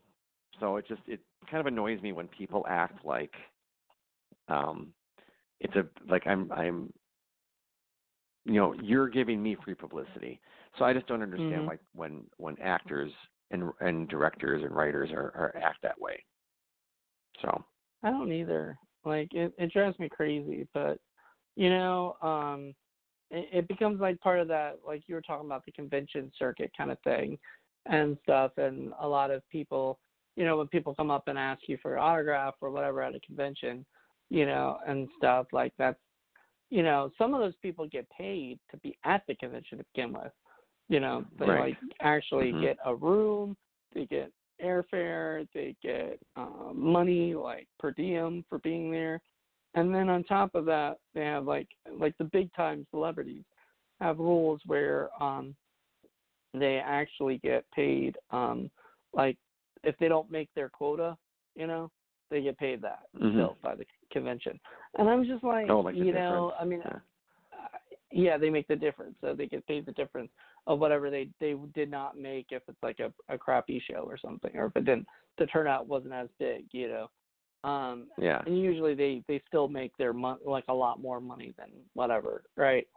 [0.61, 3.33] so it just it kind of annoys me when people act like
[4.49, 4.93] um,
[5.61, 6.93] it's a like I'm I'm
[8.45, 10.41] you know you're giving me free publicity.
[10.79, 11.67] So I just don't understand Mhm.
[11.67, 13.13] why when when actors
[13.51, 16.25] and and directors and writers are, are act that way.
[17.41, 17.65] So
[18.03, 18.79] I don't either.
[19.05, 20.99] Like it, it drives me crazy, but
[21.57, 22.75] you know, um
[23.31, 26.71] it, it becomes like part of that like you were talking about the convention circuit
[26.77, 27.39] kind of thing
[27.87, 29.99] and stuff and a lot of people
[30.37, 33.15] you know, when people come up and ask you for an autograph or whatever at
[33.15, 33.85] a convention,
[34.31, 35.99] you know, and stuff like that's
[36.73, 40.11] you know, some of those people get paid to be at the convention to begin
[40.15, 40.33] with.
[40.89, 41.77] You know, they Right.
[41.77, 42.63] like actually Mhm.
[42.63, 43.59] get a room,
[43.93, 49.21] they get airfare, they get um, money like per diem for being there,
[49.75, 53.45] and then on top of that, they have like like the big time celebrities
[54.01, 55.55] have rules where um
[56.55, 58.71] they actually get paid um
[59.13, 59.37] like
[59.85, 61.17] if they don't make their quota,
[61.55, 61.91] you know,
[62.31, 63.33] they get paid that Mhm.
[63.33, 64.59] still by the convention.
[64.99, 66.55] And I'm just like, Oh, like you know, difference.
[66.61, 67.01] I mean, Yeah.
[67.53, 67.79] uh,
[68.11, 69.17] yeah, they make the difference.
[69.21, 70.31] So they get paid the difference
[70.67, 74.17] of whatever they they did not make if it's like a a crappy show or
[74.17, 75.07] something, or if it didn't
[75.39, 77.11] the turnout wasn't as big, you know.
[77.65, 78.43] Um, yeah.
[78.45, 82.43] and usually they they still make their mon- like a lot more money than whatever,
[82.57, 82.89] right?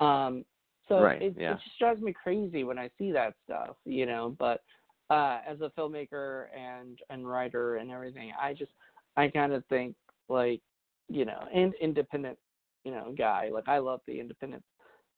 [0.00, 0.44] Um,
[0.88, 1.52] so Right, it, yeah.
[1.52, 4.36] it just drives me crazy when I see that stuff, you know.
[4.38, 4.60] But
[5.10, 8.72] uh, as a filmmaker and and writer and everything, I just
[9.16, 9.94] I kind of think
[10.28, 10.60] like
[11.08, 12.38] you know, and independent,
[12.84, 13.50] you know, guy.
[13.52, 14.62] Like I love the independent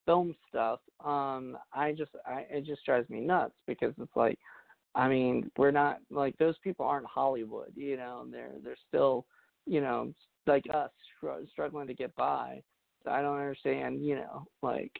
[0.07, 0.81] film stuff.
[1.05, 4.39] Um, I just I it just drives me nuts because it's like
[4.95, 8.27] I mean, we're not like those people aren't Hollywood, you know.
[8.31, 9.27] They're they're still,
[9.67, 10.13] you know,
[10.47, 10.91] like us
[11.53, 12.63] struggling to get by.
[13.03, 14.93] So I don't understand, you know, like,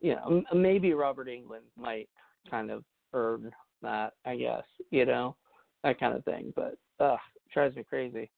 [0.00, 2.08] you know, maybe Robert Englund might
[2.50, 3.52] kind of earn
[3.86, 5.36] that, I guess, you know,
[5.82, 6.52] that kind of thing.
[6.54, 7.18] But ugh,
[7.52, 8.30] drives me crazy.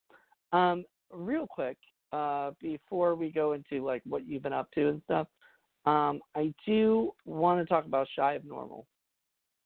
[0.52, 1.76] Um, real quick,
[2.12, 5.26] uh, before we go into like what you've been up to and stuff,
[5.84, 8.86] um, I do want to talk about Shy of Normal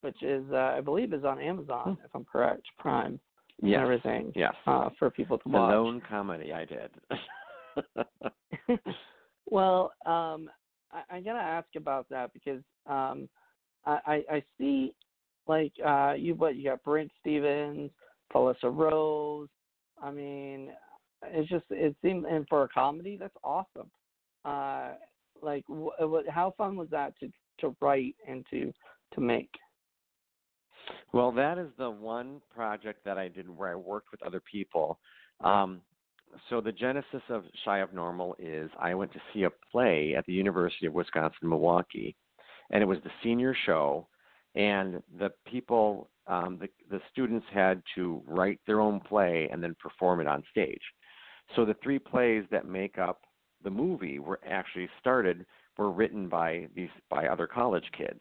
[0.02, 3.18] which is uh, I believe is on Amazon, if I'm correct, Prime
[3.62, 3.76] Yes.
[3.76, 4.54] and everything Yes.
[4.66, 5.70] uh, for people to watch.
[5.70, 6.90] lone comedy I did.
[9.50, 10.50] well, um,
[10.92, 13.28] I, I gotta ask about that because um,
[13.86, 14.94] I, I, I see
[15.46, 17.90] like uh, you what you got Brinke Stevens,
[18.34, 19.48] Felissa Rose.
[20.02, 20.70] I mean,
[21.24, 23.90] it's just it seemed, and for a comedy that's awesome.
[24.44, 24.92] Uh,
[25.40, 28.72] like, wh- what, how fun was that to to write and to
[29.14, 29.50] to make?
[31.12, 34.98] Well, that is the one project that I did where I worked with other people.
[35.42, 35.80] Um,
[36.48, 40.24] so the genesis of Shy of Normal is I went to see a play at
[40.26, 42.16] the University of Wisconsin Milwaukee,
[42.70, 44.08] and it was the senior show,
[44.54, 49.74] and the people, um, the the students had to write their own play and then
[49.80, 50.82] perform it on stage.
[51.56, 53.22] So the three plays that make up
[53.64, 55.46] the movie were actually started
[55.78, 58.20] were written by these by other college kids,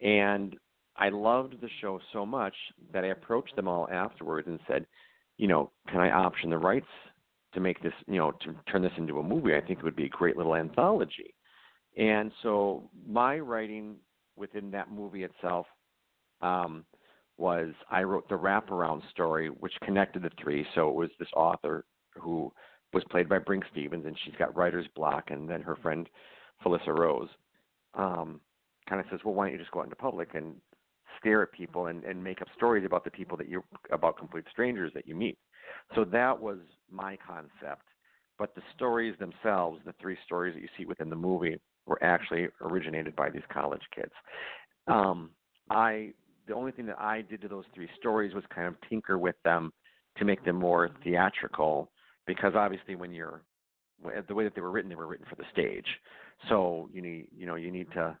[0.00, 0.56] and
[0.96, 2.54] I loved the show so much
[2.92, 4.86] that I approached them all afterwards and said,
[5.36, 6.86] you know, can I option the rights
[7.54, 9.54] to make this, you know, to turn this into a movie?
[9.54, 11.34] I think it would be a great little anthology.
[11.96, 13.96] And so my writing
[14.36, 15.66] within that movie itself
[16.40, 16.84] um,
[17.38, 20.66] was I wrote the wraparound story, which connected the three.
[20.74, 22.52] So it was this author who
[22.92, 26.08] was played by Brinke Stevens, and she's got writer's block, and then her friend
[26.64, 27.28] Felissa Rose
[27.94, 28.40] um,
[28.88, 30.54] kind of says, well, why don't you just go out into public and
[31.20, 34.44] stare at people and, and make up stories about the people that you about complete
[34.50, 35.38] strangers that you meet.
[35.94, 36.58] So that was
[36.90, 37.82] my concept.
[38.38, 42.48] But the stories themselves, the three stories that you see within the movie, were actually
[42.60, 44.12] originated by these college kids.
[44.86, 45.30] Um,
[45.70, 46.12] I
[46.46, 49.34] the only thing that I did to those three stories was kind of tinker with
[49.44, 49.72] them
[50.18, 51.90] to make them more theatrical,
[52.26, 53.42] because obviously when you're
[54.28, 55.86] the way that they were written, they were written for the stage.
[56.48, 58.16] So you need you know you need to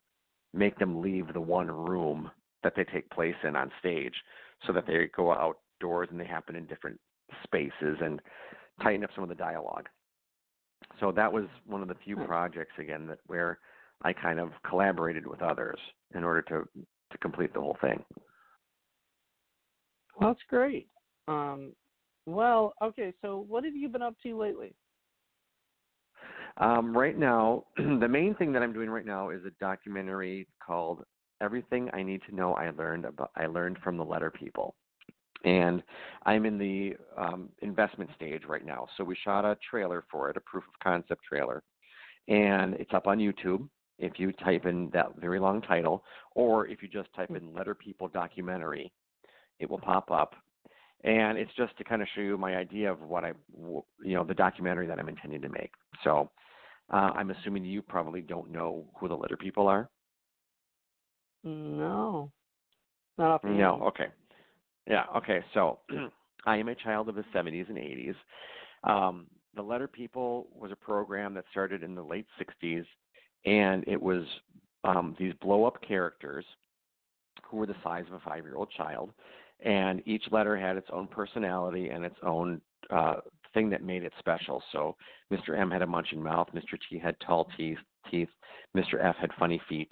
[0.54, 2.30] make them leave the one room
[2.62, 4.14] that they take place in on stage
[4.66, 6.98] so that they go outdoors and they happen in different
[7.44, 8.20] spaces and
[8.82, 9.88] tighten up some of the dialogue.
[11.00, 13.58] So that was one of the few projects again that where
[14.02, 15.78] I kind of collaborated with others
[16.14, 16.68] in order to
[17.12, 18.02] to complete the whole thing.
[20.18, 20.88] Well, that's great.
[21.28, 21.72] Um,
[22.26, 23.12] well, okay.
[23.22, 24.74] So, what have you been up to lately?
[26.58, 31.04] Um, right now, the main thing that I'm doing right now is a documentary called
[31.40, 34.74] "Everything I Need to Know I Learned About I Learned from the Letter People,"
[35.44, 35.82] and
[36.24, 38.86] I'm in the um, investment stage right now.
[38.96, 41.62] So we shot a trailer for it, a proof of concept trailer,
[42.28, 43.68] and it's up on YouTube.
[43.98, 47.74] if you type in that very long title, or if you just type in Letter
[47.74, 48.92] People documentary,
[49.58, 50.34] it will pop up.
[51.04, 53.32] And it's just to kind of show you my idea of what I,
[54.02, 55.70] you know, the documentary that I'm intending to make.
[56.02, 56.30] So
[56.92, 59.88] uh, I'm assuming you probably don't know who the Letter People are.
[61.44, 62.32] No,
[63.18, 64.06] not off No, okay.
[64.86, 65.44] Yeah, okay.
[65.54, 65.78] So
[66.46, 68.14] I am a child of the 70s and 80s.
[68.84, 72.84] Um, the Letter People was a program that started in the late 60s,
[73.44, 74.24] and it was
[74.84, 76.44] um, these blow up characters
[77.44, 79.10] who were the size of a five year old child.
[79.64, 82.60] And each letter had its own personality and its own
[82.90, 83.16] uh,
[83.54, 84.62] thing that made it special.
[84.70, 84.96] So
[85.32, 85.58] Mr.
[85.58, 86.78] M had a munching mouth, Mr.
[86.88, 87.78] T had tall teeth,
[88.10, 88.28] teeth,
[88.76, 89.02] Mr.
[89.02, 89.90] F had funny feet.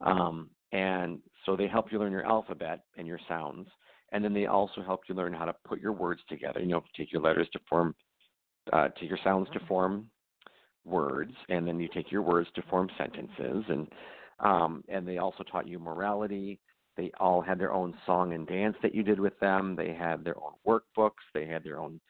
[0.00, 3.68] Um, and so they help you learn your alphabet and your sounds.
[4.12, 6.60] And then they also help you learn how to put your words together.
[6.60, 7.94] You know, take your letters to form
[8.72, 10.10] uh, take your sounds to form
[10.84, 13.86] words, and then you take your words to form sentences, and
[14.40, 16.60] um, and they also taught you morality.
[16.96, 19.76] They all had their own song and dance that you did with them.
[19.76, 21.24] They had their own workbooks.
[21.34, 22.00] They had their own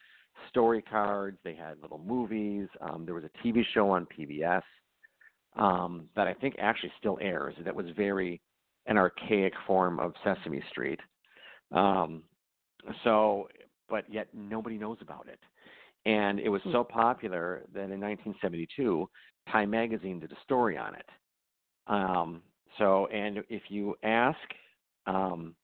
[0.48, 1.38] story cards.
[1.44, 2.68] They had little movies.
[2.80, 4.62] Um, there was a TV show on PBS
[5.56, 7.54] um, that I think actually still airs.
[7.64, 8.40] That was very
[8.86, 11.00] an archaic form of Sesame Street.
[11.72, 12.22] Um,
[13.04, 13.48] so,
[13.88, 15.40] but yet nobody knows about it.
[16.04, 16.72] And it was Hmm.
[16.72, 19.08] so popular that in 1972,
[19.48, 21.08] Time Magazine did a story on it.
[21.86, 22.42] Um,
[22.78, 24.38] so, and if you ask,
[25.06, 25.54] um,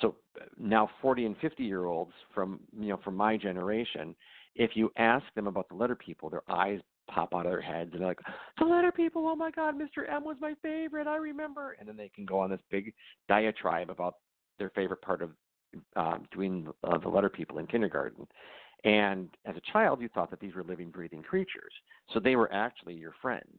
[0.00, 0.16] so
[0.58, 4.14] now 40 and 50 year olds from you know from my generation,
[4.54, 7.90] if you ask them about the letter people, their eyes pop out of their heads
[7.92, 8.20] and they're like,
[8.58, 9.26] "The letter people!
[9.28, 10.08] Oh my God, Mr.
[10.08, 11.06] M was my favorite.
[11.06, 12.92] I remember." And then they can go on this big
[13.28, 14.14] diatribe about
[14.58, 15.30] their favorite part of
[15.96, 18.26] uh, doing uh, the letter people in kindergarten.
[18.84, 21.72] And as a child, you thought that these were living, breathing creatures.
[22.12, 23.56] So they were actually your friends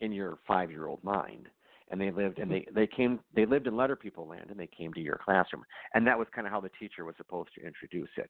[0.00, 1.48] in your five year old mind.
[1.88, 4.66] And they lived and they, they came they lived in letter people land and they
[4.66, 5.62] came to your classroom.
[5.94, 8.28] And that was kind of how the teacher was supposed to introduce it.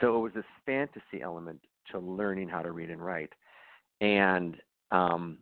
[0.00, 1.58] So it was this fantasy element
[1.92, 3.32] to learning how to read and write.
[4.02, 4.58] And
[4.90, 5.38] um,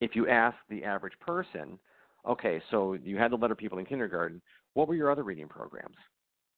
[0.00, 1.78] if you ask the average person,
[2.26, 4.40] okay, so you had the letter people in kindergarten,
[4.78, 5.96] what were your other reading programs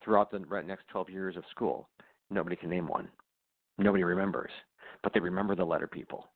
[0.04, 1.88] throughout the next 12 years of school?
[2.28, 3.08] Nobody can name one.
[3.78, 4.50] Nobody remembers,
[5.02, 6.26] but they remember the letter people.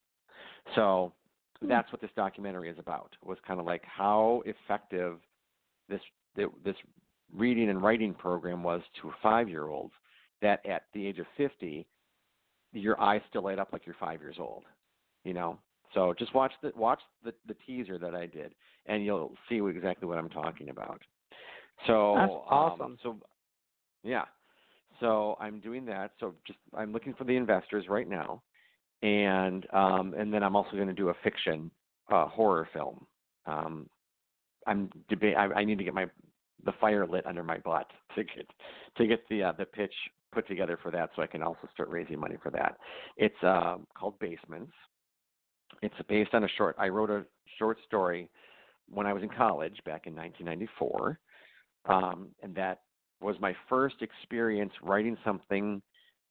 [0.77, 1.13] So
[1.61, 1.69] hmm.
[1.69, 3.15] that's what this documentary is about.
[3.23, 5.19] Was kind of like how effective
[5.91, 6.01] this
[6.35, 6.75] this
[7.37, 9.93] reading and writing program was to five year olds.
[10.41, 11.87] That at the age of 50,
[12.73, 14.65] your eyes still light up like you're five years old.
[15.23, 15.59] You know.
[15.93, 18.55] So just watch the watch the the teaser that I did,
[18.87, 21.03] and you'll see exactly what I'm talking about.
[21.87, 22.99] So That's um, awesome.
[23.03, 23.17] so
[24.03, 24.25] yeah.
[25.01, 26.13] So I'm doing that.
[26.21, 28.43] So just I'm looking for the investors right now,
[29.03, 31.71] and um, and then I'm also going to do a fiction
[32.13, 33.07] uh, horror film.
[33.47, 33.89] Um,
[34.67, 35.37] I'm debate.
[35.37, 36.07] I, I need to get my
[36.65, 38.47] the fire lit under my butt to get
[38.97, 39.95] to get the uh, the pitch
[40.33, 42.77] put together for that, so I can also start raising money for that.
[43.17, 44.73] It's uh, called Basements.
[45.83, 46.77] It's based on a short.
[46.79, 47.25] I wrote a
[47.59, 48.29] short story
[48.89, 51.19] when I was in college back in 1994,
[51.87, 52.81] um, and that
[53.21, 55.81] was my first experience writing something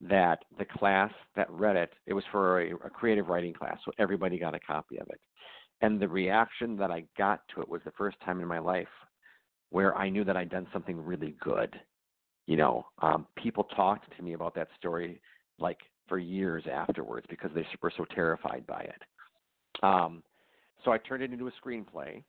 [0.00, 3.92] that the class that read it, it was for a, a creative writing class, so
[3.98, 5.20] everybody got a copy of it.
[5.80, 8.88] And the reaction that I got to it was the first time in my life
[9.70, 11.74] where I knew that I'd done something really good.
[12.46, 15.20] You know, um, people talked to me about that story
[15.58, 15.78] like
[16.08, 19.02] for years afterwards because they were so terrified by it.
[19.82, 20.22] Um,
[20.84, 22.22] so I turned it into a screenplay,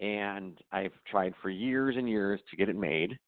[0.00, 3.18] and I've tried for years and years to get it made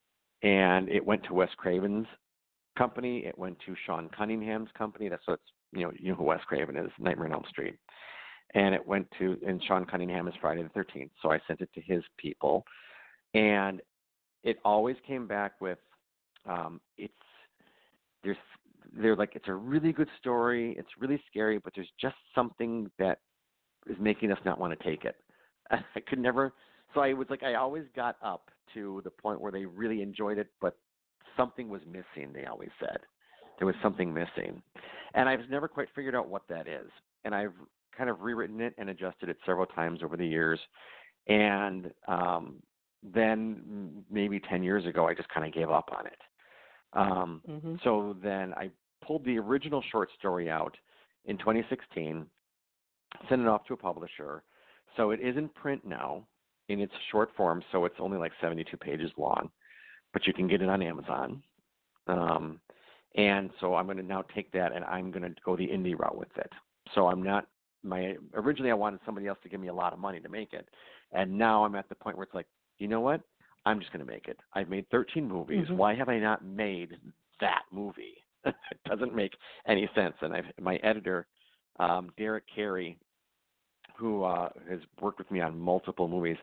[0.43, 2.07] and it went to Wes Craven's
[2.77, 3.25] company.
[3.27, 5.09] It went to Sean Cunningham's company.
[5.09, 5.43] That's what's
[5.73, 7.77] you know you know who Wes Craven is, Nightmare on Elm Street.
[8.55, 11.13] And it went to and Sean Cunningham is Friday the Thirteenth.
[11.21, 12.65] So I sent it to his people,
[13.35, 13.81] and
[14.45, 15.79] it always came back with
[16.49, 17.13] um, it's
[18.23, 18.37] there's
[18.97, 20.75] they're like it's a really good story.
[20.79, 23.19] It's really scary, but there's just something that
[23.89, 25.17] is making us not want to take it.
[25.71, 26.53] I could never.
[26.95, 30.39] So I was like I always got up to the point where they really enjoyed
[30.39, 30.77] it, but
[31.37, 32.99] something was missing, they always said.
[33.59, 34.63] There was something missing.
[35.15, 36.91] And I've never quite figured out what that is.
[37.25, 37.55] And I've
[37.97, 40.61] kind of rewritten it and adjusted it several times over the years.
[41.27, 42.63] And um,
[43.03, 46.19] then maybe 10 years ago, I just kind of gave up on it.
[46.93, 48.71] Um, hmm So then I
[49.05, 50.77] pulled the original short story out
[51.27, 52.27] in 2016,
[53.29, 54.43] sent it off to a publisher.
[54.97, 56.25] So it is in print now
[56.69, 59.51] in its short form, so it's only like 72 pages long,
[60.13, 61.43] but you can get it on Amazon.
[62.07, 62.61] Um,
[63.15, 65.99] and so I'm going to now take that and I'm going to go the indie
[65.99, 66.51] route with it.
[66.95, 67.47] So I'm not
[67.85, 70.53] my originally I wanted somebody else to give me a lot of money to make
[70.53, 70.69] it,
[71.13, 72.47] and now I'm at the point where it's like,
[72.79, 73.21] you know what?
[73.65, 74.39] I'm just going to make it.
[74.55, 75.67] I've made 13 movies.
[75.67, 75.77] Mm-hmm.
[75.77, 76.97] Why have I not made
[77.41, 78.25] that movie?
[78.45, 78.55] it
[78.87, 79.33] doesn't make
[79.67, 80.15] any sense.
[80.23, 81.27] And I've, my editor,
[81.79, 82.99] um, Derek Carey,
[83.99, 86.37] who uh, has worked with me on multiple movies,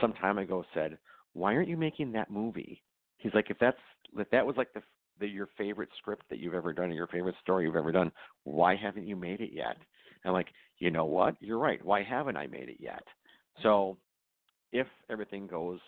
[0.00, 0.98] some time ago said,
[1.32, 2.82] "Why aren't you making that movie?"
[3.18, 3.78] He's like, "If that's
[4.16, 4.82] if that was like the,
[5.18, 8.12] the your favorite script that you've ever done or your favorite story you've ever done,
[8.44, 9.76] why haven't you made it yet?"
[10.22, 10.48] And I'm like,
[10.78, 11.36] you know what?
[11.40, 11.84] You're right.
[11.84, 13.02] Why haven't I made it yet?
[13.62, 13.96] So,
[14.72, 15.78] if everything goes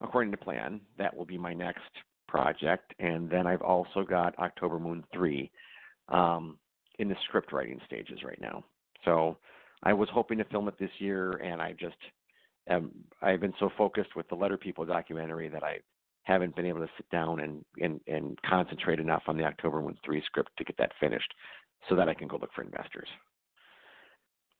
[0.00, 1.90] according to plan, that will be my next
[2.26, 2.94] project.
[2.98, 5.50] And then I've also got October Moon 3
[6.08, 6.58] um,
[6.98, 8.64] in the script writing stages right now.
[9.04, 9.36] So
[9.82, 11.96] I was hoping to film it this year, and I just
[12.68, 12.90] am,
[13.22, 15.78] I've been so focused with the Letter People documentary that I
[16.24, 19.96] haven't been able to sit down and, and, and concentrate enough on the October Moon
[20.04, 21.32] 3 script to get that finished
[21.88, 23.08] so that I can go look for investors.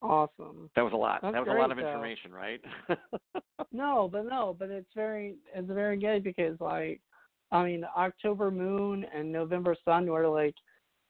[0.03, 0.71] Awesome.
[0.77, 1.21] That was a lot.
[1.21, 1.87] That's that was great, a lot of though.
[1.87, 2.61] information, right?
[3.73, 7.01] No, but no, but it's very it's very good because like
[7.53, 10.55] I mean October Moon and November Son were like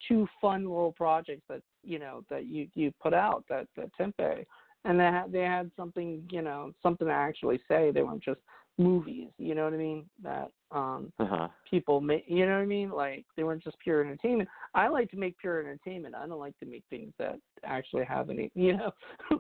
[0.07, 4.47] two fun little projects that you know that you you put out that that Tempe
[4.85, 7.91] and they had they had something you know something to actually say.
[7.91, 8.41] They weren't just
[8.79, 10.07] movies you know what I mean?
[10.23, 11.49] That um uh-huh.
[11.69, 12.91] people make you know what I mean?
[12.91, 14.49] Like they weren't just pure entertainment.
[14.75, 16.15] I like to make pure entertainment.
[16.15, 18.93] I don't like to make things that actually have any you know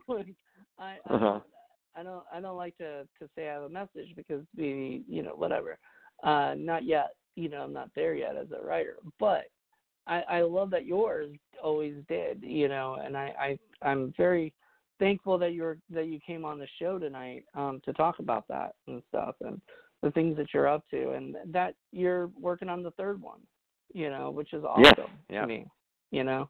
[0.08, 0.34] like
[0.78, 1.18] I I, Uh-huh.
[1.18, 1.42] don't,
[1.96, 5.22] I don't I don't like to to say I have a message because the you
[5.22, 5.78] know whatever.
[6.22, 7.10] Uh not yet.
[7.36, 8.96] You know I'm not there yet as a writer.
[9.18, 9.44] But
[10.10, 11.30] I I love that yours
[11.62, 13.32] always did you know and I
[13.82, 14.52] I I'm very
[14.98, 18.74] thankful that you're that you came on the show tonight um to talk about that
[18.86, 19.60] and stuff and
[20.02, 23.40] the things that you're up to and that you're working on the third one
[23.92, 25.42] you know which is awesome yeah.
[25.42, 25.66] to me
[26.10, 26.48] you know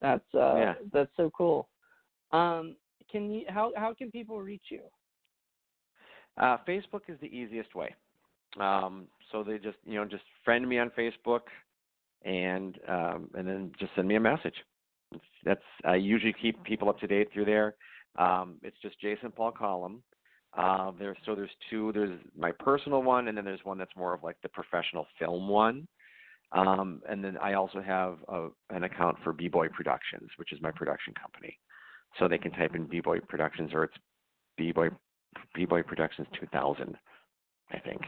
[0.00, 0.74] that's uh Yeah.
[0.92, 1.68] that's so cool
[2.32, 2.76] um
[3.10, 4.82] can you how how can people reach you
[6.38, 7.94] Uh, Facebook is the easiest way.
[8.58, 11.44] Um, so they just you know just friend me on Facebook,
[12.24, 14.54] and um, and then just send me a message.
[15.44, 17.74] That's I usually keep people up to date through there.
[18.16, 20.02] Um, it's just Jason Paul Collum.
[20.56, 21.92] Uh, there's so there's two.
[21.92, 25.48] There's my personal one, and then there's one that's more of like the professional film
[25.48, 25.86] one.
[26.52, 30.60] Um, and then I also have a, an account for B Boy Productions, which is
[30.60, 31.58] my production company.
[32.18, 33.94] So they can type in B Boy Productions or it's
[34.58, 34.90] B Boy
[35.54, 36.94] B Boy Productions 2000,
[37.72, 38.02] I think.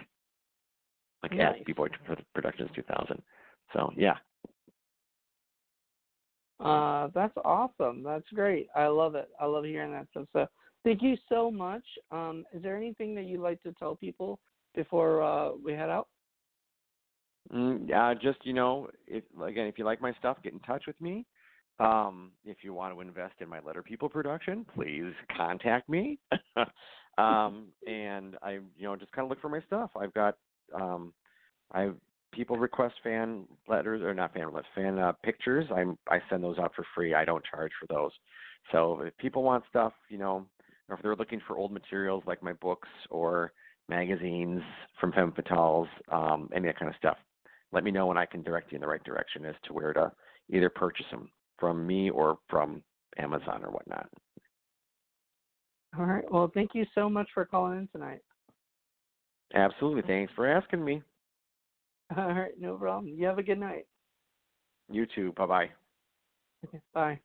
[1.23, 1.57] Like Nice.
[1.61, 1.89] at B Boy
[2.35, 3.23] Productions 2000.
[3.73, 4.17] So yeah,
[6.61, 8.03] Uh, that's awesome.
[8.03, 8.69] That's great.
[8.75, 9.29] I love it.
[9.41, 10.27] I love hearing that stuff.
[10.33, 10.47] So
[10.85, 11.85] thank you so much.
[12.11, 14.39] Um, is there anything that you'd like to tell people
[14.75, 16.09] before uh, we head out?
[17.53, 20.85] mm, uh, just you know, if again, if you like my stuff, get in touch
[20.87, 21.27] with me.
[21.81, 26.19] Um, if you want to invest in my Letter People production, please contact me.
[27.19, 29.91] um, and I, you know, just kind of look for my stuff.
[30.01, 30.37] I've got,
[30.73, 31.13] um,
[31.73, 31.97] I've
[32.35, 35.67] people request fan letters or not fan letters, fan uh, pictures.
[35.75, 37.15] I'm I send those out for free.
[37.15, 38.13] I don't charge for those.
[38.73, 40.47] So if people want stuff, you know,
[40.89, 43.53] or if they're looking for old materials like my books or
[43.89, 44.63] magazines
[45.01, 47.19] from Femme Fatales, um, any of that kind of stuff,
[47.73, 49.93] let me know and I can direct you in the right direction as to where
[49.93, 50.11] to
[50.51, 52.83] either purchase them from me or from
[53.19, 54.09] Amazon or whatnot.
[55.99, 56.25] All right.
[56.31, 58.21] Well, thank you so much for calling in tonight.
[59.55, 60.03] Absolutely.
[60.03, 61.03] Thanks for asking me.
[62.17, 62.53] All right.
[62.59, 63.13] No problem.
[63.15, 63.87] You have a good night.
[64.91, 65.33] You too.
[65.37, 65.71] Bye bye.
[66.67, 66.81] Okay.
[66.93, 67.21] Bye.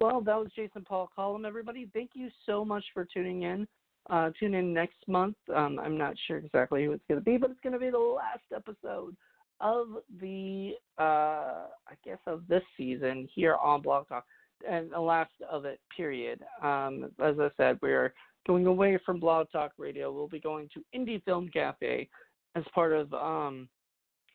[0.00, 1.90] Well, that was Jason Paul Collum, everybody.
[1.92, 3.66] Thank you so much for tuning in.
[4.08, 5.36] Uh, tune in next month.
[5.54, 7.90] Um, I'm not sure exactly who it's going to be, but it's going to be
[7.90, 9.16] the last episode
[9.60, 9.88] of
[10.20, 14.24] the, uh, I guess, of this season here on Blog Talk,
[14.68, 16.40] and the last of it, period.
[16.62, 18.14] Um, as I said, we're
[18.46, 20.12] going away from Blog Talk Radio.
[20.12, 22.08] We'll be going to Indie Film Cafe
[22.54, 23.68] as part of um,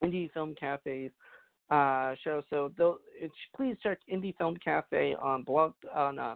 [0.03, 1.11] Indie Film Cafe's
[1.69, 2.43] uh, show.
[2.49, 2.71] So
[3.55, 6.35] please check Indie Film Cafe on blog on uh,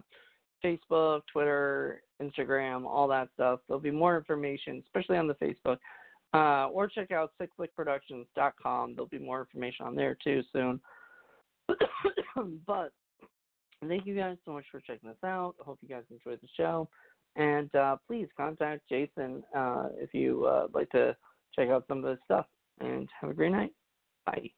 [0.64, 3.60] Facebook, Twitter, Instagram, all that stuff.
[3.68, 5.78] There'll be more information, especially on the Facebook.
[6.34, 8.94] Uh, or check out sickflickproductions.com.
[8.94, 10.80] There'll be more information on there too soon.
[12.66, 12.92] but
[13.86, 15.54] thank you guys so much for checking this out.
[15.60, 16.88] I hope you guys enjoyed the show.
[17.36, 21.16] And uh, please contact Jason uh, if you uh, like to
[21.54, 22.46] check out some of his stuff.
[22.80, 23.72] And have a great night.
[24.24, 24.50] Bye.